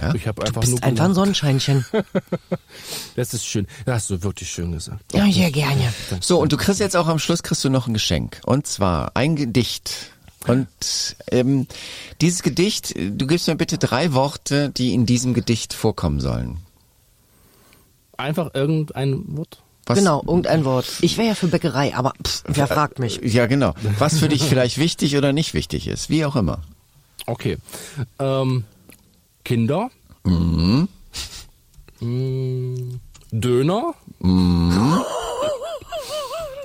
Ja? 0.00 0.14
Ich 0.14 0.26
habe 0.26 0.40
Du 0.40 0.46
einfach 0.46 0.60
bist 0.60 0.72
nur 0.72 0.82
einfach 0.82 1.04
ein. 1.06 1.14
Sonnenscheinchen. 1.14 1.84
Das 3.16 3.34
ist 3.34 3.44
schön. 3.44 3.66
Das 3.84 3.96
hast 3.96 4.10
du 4.10 4.22
wirklich 4.22 4.50
schön 4.50 4.72
gesagt. 4.72 5.12
ja, 5.12 5.26
ja, 5.26 5.50
gerne. 5.50 5.92
So, 6.20 6.40
und 6.40 6.52
du 6.52 6.56
kriegst 6.56 6.80
jetzt 6.80 6.96
auch 6.96 7.06
am 7.06 7.18
Schluss 7.18 7.42
kriegst 7.42 7.62
du 7.64 7.68
noch 7.70 7.86
ein 7.86 7.92
Geschenk. 7.92 8.40
Und 8.46 8.66
zwar 8.66 9.16
ein 9.16 9.36
Gedicht. 9.36 10.12
Und 10.46 10.68
ähm, 11.30 11.66
dieses 12.20 12.42
Gedicht, 12.42 12.94
du 12.96 13.26
gibst 13.26 13.46
mir 13.46 13.56
bitte 13.56 13.76
drei 13.76 14.14
Worte, 14.14 14.70
die 14.70 14.94
in 14.94 15.04
diesem 15.04 15.34
Gedicht 15.34 15.74
vorkommen 15.74 16.20
sollen. 16.20 16.58
Einfach 18.16 18.54
irgendein 18.54 19.36
Wort. 19.36 19.62
Was, 19.90 19.98
Genau, 19.98 20.22
irgendein 20.26 20.64
Wort. 20.64 20.86
Ich 21.00 21.18
wäre 21.18 21.28
ja 21.28 21.34
für 21.34 21.48
Bäckerei, 21.48 21.94
aber 21.94 22.14
pff, 22.24 22.44
wer 22.46 22.66
fragt 22.66 22.98
mich? 22.98 23.20
Ja, 23.22 23.46
genau. 23.46 23.74
Was 23.98 24.18
für 24.18 24.28
dich 24.28 24.44
vielleicht 24.44 24.78
wichtig 24.78 25.16
oder 25.16 25.32
nicht 25.32 25.52
wichtig 25.54 25.88
ist, 25.88 26.10
wie 26.10 26.24
auch 26.24 26.36
immer. 26.36 26.60
Okay. 27.26 27.58
Ähm, 28.18 28.64
Kinder. 29.44 29.90
Mhm. 30.24 30.88
Mm, 32.00 33.00
Döner. 33.32 33.94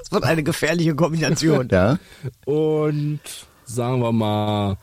Das 0.02 0.12
wird 0.12 0.24
eine 0.24 0.44
gefährliche 0.44 0.94
Kombination. 0.94 1.68
Ja. 1.72 1.98
Und 2.46 3.20
sagen 3.66 4.02
wir 4.02 4.12
mal 4.12 4.78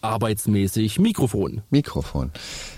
arbeitsmäßig 0.00 0.98
Mikrofon. 0.98 1.62
Mikrofon. 1.70 2.30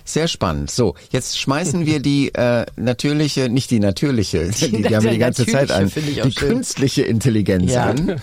Sehr 0.05 0.29
spannend. 0.29 0.71
So, 0.71 0.95
jetzt 1.11 1.39
schmeißen 1.39 1.87
wir 1.87 2.01
die 2.01 2.35
äh, 2.35 2.67
natürliche, 2.77 3.49
nicht 3.49 3.71
die 3.71 3.81
natürliche, 3.81 4.49
die, 4.61 4.83
die 4.83 4.97
haben 4.97 5.05
wir 5.05 5.11
die 5.13 5.19
ganze 5.19 5.47
Zeit 5.47 5.71
an, 5.71 5.89
die 5.95 6.15
schön. 6.15 6.33
künstliche 6.33 7.03
Intelligenz 7.03 7.73
Ja. 7.73 7.87
an 7.91 8.21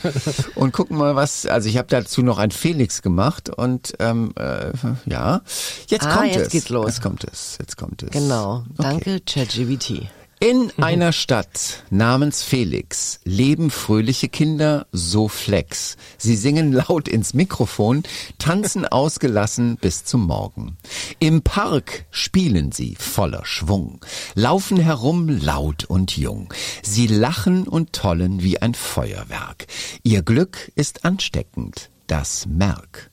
und 0.56 0.74
gucken 0.74 0.98
mal, 0.98 1.16
was. 1.16 1.46
Also 1.46 1.70
ich 1.70 1.78
habe 1.78 1.88
dazu 1.90 2.22
noch 2.24 2.38
ein 2.40 2.52
Felix 2.52 3.02
gemacht 3.02 3.50
und 3.50 3.94
ähm, 4.00 4.34
äh, 4.38 4.72
ja, 5.06 5.42
jetzt 5.88 6.06
Ah, 6.06 6.18
kommt 6.18 6.34
jetzt 6.34 6.48
es. 6.48 6.50
geht's 6.50 6.70
los. 6.70 6.88
Jetzt 6.88 7.02
kommt 7.02 7.24
es. 7.24 7.58
Jetzt 7.60 7.78
kommt 7.78 8.04
es. 8.04 8.10
Genau. 8.12 8.64
Danke, 8.78 9.20
ChatGBT. 9.26 10.08
In 10.40 10.72
einer 10.78 11.14
Stadt 11.14 11.84
namens 11.90 12.44
Felix 12.44 13.22
leben 13.24 13.72
fröhliche 13.72 14.30
Kinder 14.30 14.86
so 14.92 15.28
flex. 15.28 15.98
Sie 16.20 16.36
singen 16.36 16.72
laut 16.72 17.08
ins 17.08 17.34
Mikrofon, 17.34 18.04
tanzen 18.38 18.86
ausgelassen 18.92 19.78
bis 19.78 20.06
zum 20.06 20.28
Morgen. 20.28 20.78
Im 21.18 21.42
Park 21.42 22.06
spielen 22.12 22.72
sie 22.72 22.96
voller 23.00 23.46
Schwung, 23.46 24.06
laufen 24.36 24.78
herum 24.78 25.28
laut 25.28 25.86
und 25.86 26.16
jung. 26.16 26.54
Sie 26.84 27.08
lachen 27.08 27.68
und 27.68 27.94
tollen 27.94 28.44
wie 28.44 28.62
ein 28.62 28.76
Feuerwerk. 28.76 29.66
Ihr 30.04 30.22
Glück 30.22 30.72
ist 30.76 31.04
ansteckend. 31.04 31.90
Das 32.08 32.46
Merk. 32.46 33.12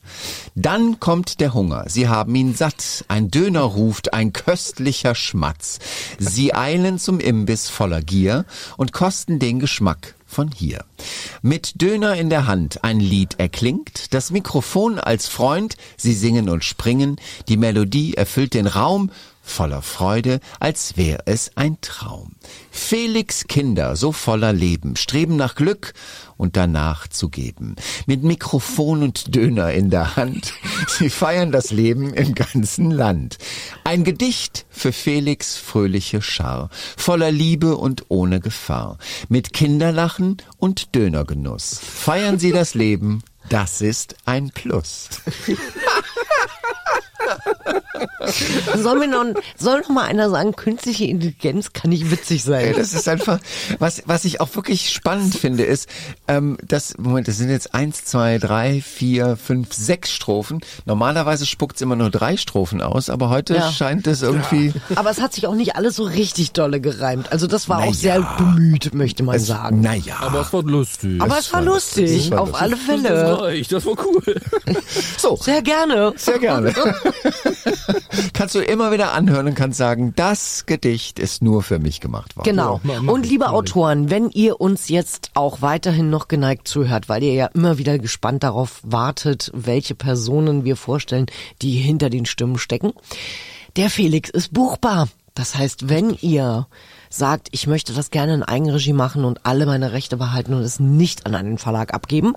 Dann 0.55 0.99
kommt 0.99 1.39
der 1.39 1.53
Hunger. 1.53 1.85
Sie 1.87 2.07
haben 2.07 2.33
ihn 2.35 2.55
satt. 2.55 3.05
Ein 3.07 3.29
Döner 3.29 3.61
ruft, 3.61 4.13
ein 4.13 4.33
köstlicher 4.33 5.15
Schmatz. 5.15 5.79
Sie 6.17 6.53
eilen 6.53 6.97
zum 6.97 7.19
Imbiss 7.19 7.69
voller 7.69 8.01
Gier 8.01 8.45
und 8.77 8.93
kosten 8.93 9.39
den 9.39 9.59
Geschmack 9.59 10.15
von 10.25 10.51
hier. 10.51 10.83
Mit 11.41 11.81
Döner 11.81 12.15
in 12.15 12.29
der 12.29 12.47
Hand 12.47 12.83
ein 12.83 12.99
Lied 12.99 13.39
erklingt, 13.39 14.13
das 14.13 14.31
Mikrofon 14.31 14.99
als 14.99 15.27
Freund, 15.27 15.75
sie 15.97 16.13
singen 16.13 16.49
und 16.49 16.63
springen, 16.63 17.17
die 17.47 17.57
Melodie 17.57 18.15
erfüllt 18.15 18.53
den 18.53 18.67
Raum, 18.67 19.11
voller 19.45 19.81
Freude, 19.81 20.39
als 20.59 20.97
wär 20.97 21.23
es 21.25 21.51
ein 21.55 21.77
Traum. 21.81 22.31
Felix 22.71 23.45
Kinder, 23.47 23.95
so 23.95 24.11
voller 24.11 24.51
Leben, 24.51 24.95
streben 24.95 25.37
nach 25.37 25.55
Glück 25.55 25.93
und 26.35 26.57
danach 26.57 27.07
zu 27.07 27.29
geben. 27.29 27.75
Mit 28.05 28.23
Mikrofon 28.23 29.03
und 29.03 29.35
Döner 29.35 29.71
in 29.71 29.89
der 29.89 30.15
Hand, 30.15 30.53
sie 30.87 31.09
feiern 31.09 31.51
das 31.51 31.71
Leben 31.71 32.13
im 32.13 32.35
ganzen 32.35 32.91
Land. 32.91 33.37
Ein 33.83 34.03
Gedicht 34.03 34.65
für 34.69 34.91
Felix 34.91 35.57
fröhliche 35.57 36.21
Schar, 36.21 36.69
voller 36.97 37.31
Liebe 37.31 37.77
und 37.77 38.05
ohne 38.09 38.39
Gefahr. 38.39 38.97
Mit 39.29 39.53
Kinderlachen 39.53 40.37
und 40.57 40.95
Dönergenuss 40.95 41.79
feiern 41.79 42.39
sie 42.39 42.51
das 42.51 42.73
Leben, 42.73 43.23
das 43.49 43.81
ist 43.81 44.15
ein 44.25 44.49
Plus. 44.49 45.09
Soll 48.77 48.99
mir 48.99 49.07
noch, 49.07 49.25
soll 49.57 49.81
noch 49.81 49.89
mal 49.89 50.03
einer 50.05 50.29
sagen, 50.29 50.55
künstliche 50.55 51.05
Intelligenz 51.05 51.73
kann 51.73 51.89
nicht 51.89 52.11
witzig 52.11 52.43
sein. 52.43 52.73
Das 52.75 52.93
ist 52.93 53.07
einfach, 53.07 53.39
was, 53.79 54.03
was 54.05 54.25
ich 54.25 54.41
auch 54.41 54.53
wirklich 54.55 54.89
spannend 54.91 55.35
finde, 55.35 55.63
ist, 55.63 55.87
ähm, 56.27 56.57
das, 56.67 56.97
Moment, 56.97 57.27
das 57.27 57.37
sind 57.37 57.49
jetzt 57.49 57.73
eins, 57.73 58.03
zwei, 58.05 58.37
drei, 58.37 58.81
vier, 58.81 59.37
fünf, 59.37 59.73
sechs 59.73 60.11
Strophen. 60.11 60.61
Normalerweise 60.85 61.45
spuckt 61.45 61.75
es 61.77 61.81
immer 61.81 61.95
nur 61.95 62.09
drei 62.09 62.37
Strophen 62.37 62.81
aus, 62.81 63.09
aber 63.09 63.29
heute 63.29 63.55
Ja. 63.55 63.71
scheint 63.71 64.07
es 64.07 64.21
irgendwie. 64.21 64.73
Aber 64.95 65.09
es 65.09 65.21
hat 65.21 65.33
sich 65.33 65.47
auch 65.47 65.55
nicht 65.55 65.75
alles 65.75 65.95
so 65.95 66.03
richtig 66.03 66.51
dolle 66.51 66.79
gereimt. 66.81 67.31
Also 67.31 67.47
das 67.47 67.69
war 67.69 67.79
Na 67.79 67.85
auch 67.87 67.93
sehr 67.93 68.15
ja. 68.15 68.35
bemüht, 68.37 68.93
möchte 68.93 69.23
man 69.23 69.39
sagen. 69.39 69.81
Naja. 69.81 70.15
Aber 70.21 70.41
es 70.41 70.51
war 70.53 70.63
lustig. 70.63 71.21
Aber 71.21 71.37
es 71.37 71.51
war 71.53 71.61
lustig, 71.61 72.31
war 72.31 72.41
auf 72.41 72.49
lustig. 72.49 72.61
alle 72.63 72.75
das 72.75 72.85
Fälle. 72.85 73.41
reicht, 73.41 73.71
das 73.71 73.85
war 73.85 73.93
cool. 74.05 74.35
so, 75.17 75.35
Sehr 75.37 75.61
gerne. 75.61 76.13
sehr 76.17 76.39
gerne. 76.39 76.73
kannst 78.33 78.55
du 78.55 78.59
immer 78.59 78.91
wieder 78.91 79.13
anhören 79.13 79.47
und 79.47 79.55
kannst 79.55 79.77
sagen, 79.77 80.13
das 80.15 80.65
Gedicht 80.65 81.19
ist 81.19 81.41
nur 81.41 81.63
für 81.63 81.79
mich 81.79 81.99
gemacht 81.99 82.35
worden. 82.35 82.45
Genau. 82.45 82.81
Und 83.07 83.25
liebe. 83.25 83.49
Autoren, 83.49 84.09
wenn 84.09 84.29
ihr 84.31 84.59
uns 84.59 84.89
jetzt 84.89 85.31
auch 85.33 85.61
weiterhin 85.61 86.09
noch 86.09 86.27
geneigt 86.27 86.67
zuhört, 86.67 87.09
weil 87.09 87.23
ihr 87.23 87.33
ja 87.33 87.45
immer 87.47 87.77
wieder 87.77 87.99
gespannt 87.99 88.43
darauf 88.43 88.81
wartet, 88.83 89.51
welche 89.53 89.95
Personen 89.95 90.65
wir 90.65 90.75
vorstellen, 90.75 91.27
die 91.61 91.73
hinter 91.73 92.09
den 92.09 92.25
Stimmen 92.25 92.57
stecken. 92.57 92.93
Der 93.75 93.89
Felix 93.89 94.29
ist 94.29 94.53
buchbar. 94.53 95.07
Das 95.35 95.55
heißt, 95.55 95.89
wenn 95.89 96.17
ihr 96.21 96.67
sagt, 97.09 97.49
ich 97.51 97.67
möchte 97.67 97.93
das 97.93 98.09
gerne 98.09 98.33
in 98.33 98.43
Eigenregie 98.43 98.93
machen 98.93 99.25
und 99.25 99.45
alle 99.45 99.65
meine 99.65 99.91
Rechte 99.91 100.17
behalten 100.17 100.53
und 100.53 100.61
es 100.61 100.79
nicht 100.79 101.25
an 101.25 101.35
einen 101.35 101.57
Verlag 101.57 101.93
abgeben, 101.93 102.33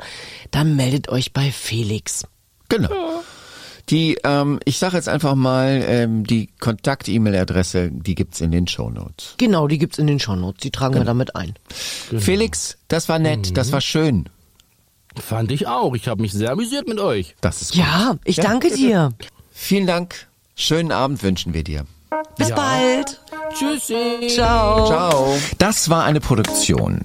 dann 0.51 0.77
meldet 0.77 1.09
euch 1.09 1.33
bei 1.33 1.51
Felix. 1.53 2.27
Genau. 2.69 3.18
Die, 3.91 4.19
ähm, 4.25 4.61
ich 4.65 4.79
sage 4.79 4.97
jetzt 4.97 5.09
einfach 5.09 5.35
mal, 5.35 5.83
ähm, 5.87 6.25
die 6.25 6.49
Kontakt-E-Mail-Adresse, 6.61 7.91
die 7.91 8.15
gibt's 8.15 8.41
in 8.41 8.51
den 8.51 8.67
Shownotes. 8.69 9.35
Genau, 9.39 9.67
die 9.67 9.79
gibt's 9.79 9.99
in 9.99 10.07
den 10.07 10.21
Shownotes. 10.21 10.61
Die 10.61 10.71
tragen 10.71 10.95
wir 10.97 11.05
damit 11.05 11.35
ein. 11.37 11.55
Felix, 12.19 12.77
das 12.89 13.09
war 13.09 13.19
nett, 13.19 13.57
das 13.57 13.73
war 13.73 13.81
schön. 13.81 14.29
Fand 15.17 15.51
ich 15.51 15.67
auch. 15.67 15.95
Ich 15.95 16.07
habe 16.07 16.23
mich 16.23 16.33
sehr 16.33 16.53
amüsiert 16.53 16.87
mit 16.87 17.01
euch. 17.01 17.35
Das 17.41 17.63
ist 17.63 17.73
gut. 17.73 17.81
Ja, 17.81 18.17
ich 18.25 18.37
danke 18.37 18.71
dir. 18.73 19.11
Vielen 19.53 19.87
Dank. 19.87 20.29
Schönen 20.55 20.93
Abend 20.93 21.23
wünschen 21.23 21.55
wir 21.55 21.65
dir. 21.65 21.85
Bis 22.37 22.51
Ja. 22.51 22.55
bald. 22.57 23.21
Tschüssi. 23.55 24.29
Ciao. 24.29 24.87
Ciao. 24.87 25.37
Das 25.59 25.89
war 25.89 26.05
eine 26.05 26.21
Produktion. 26.21 27.05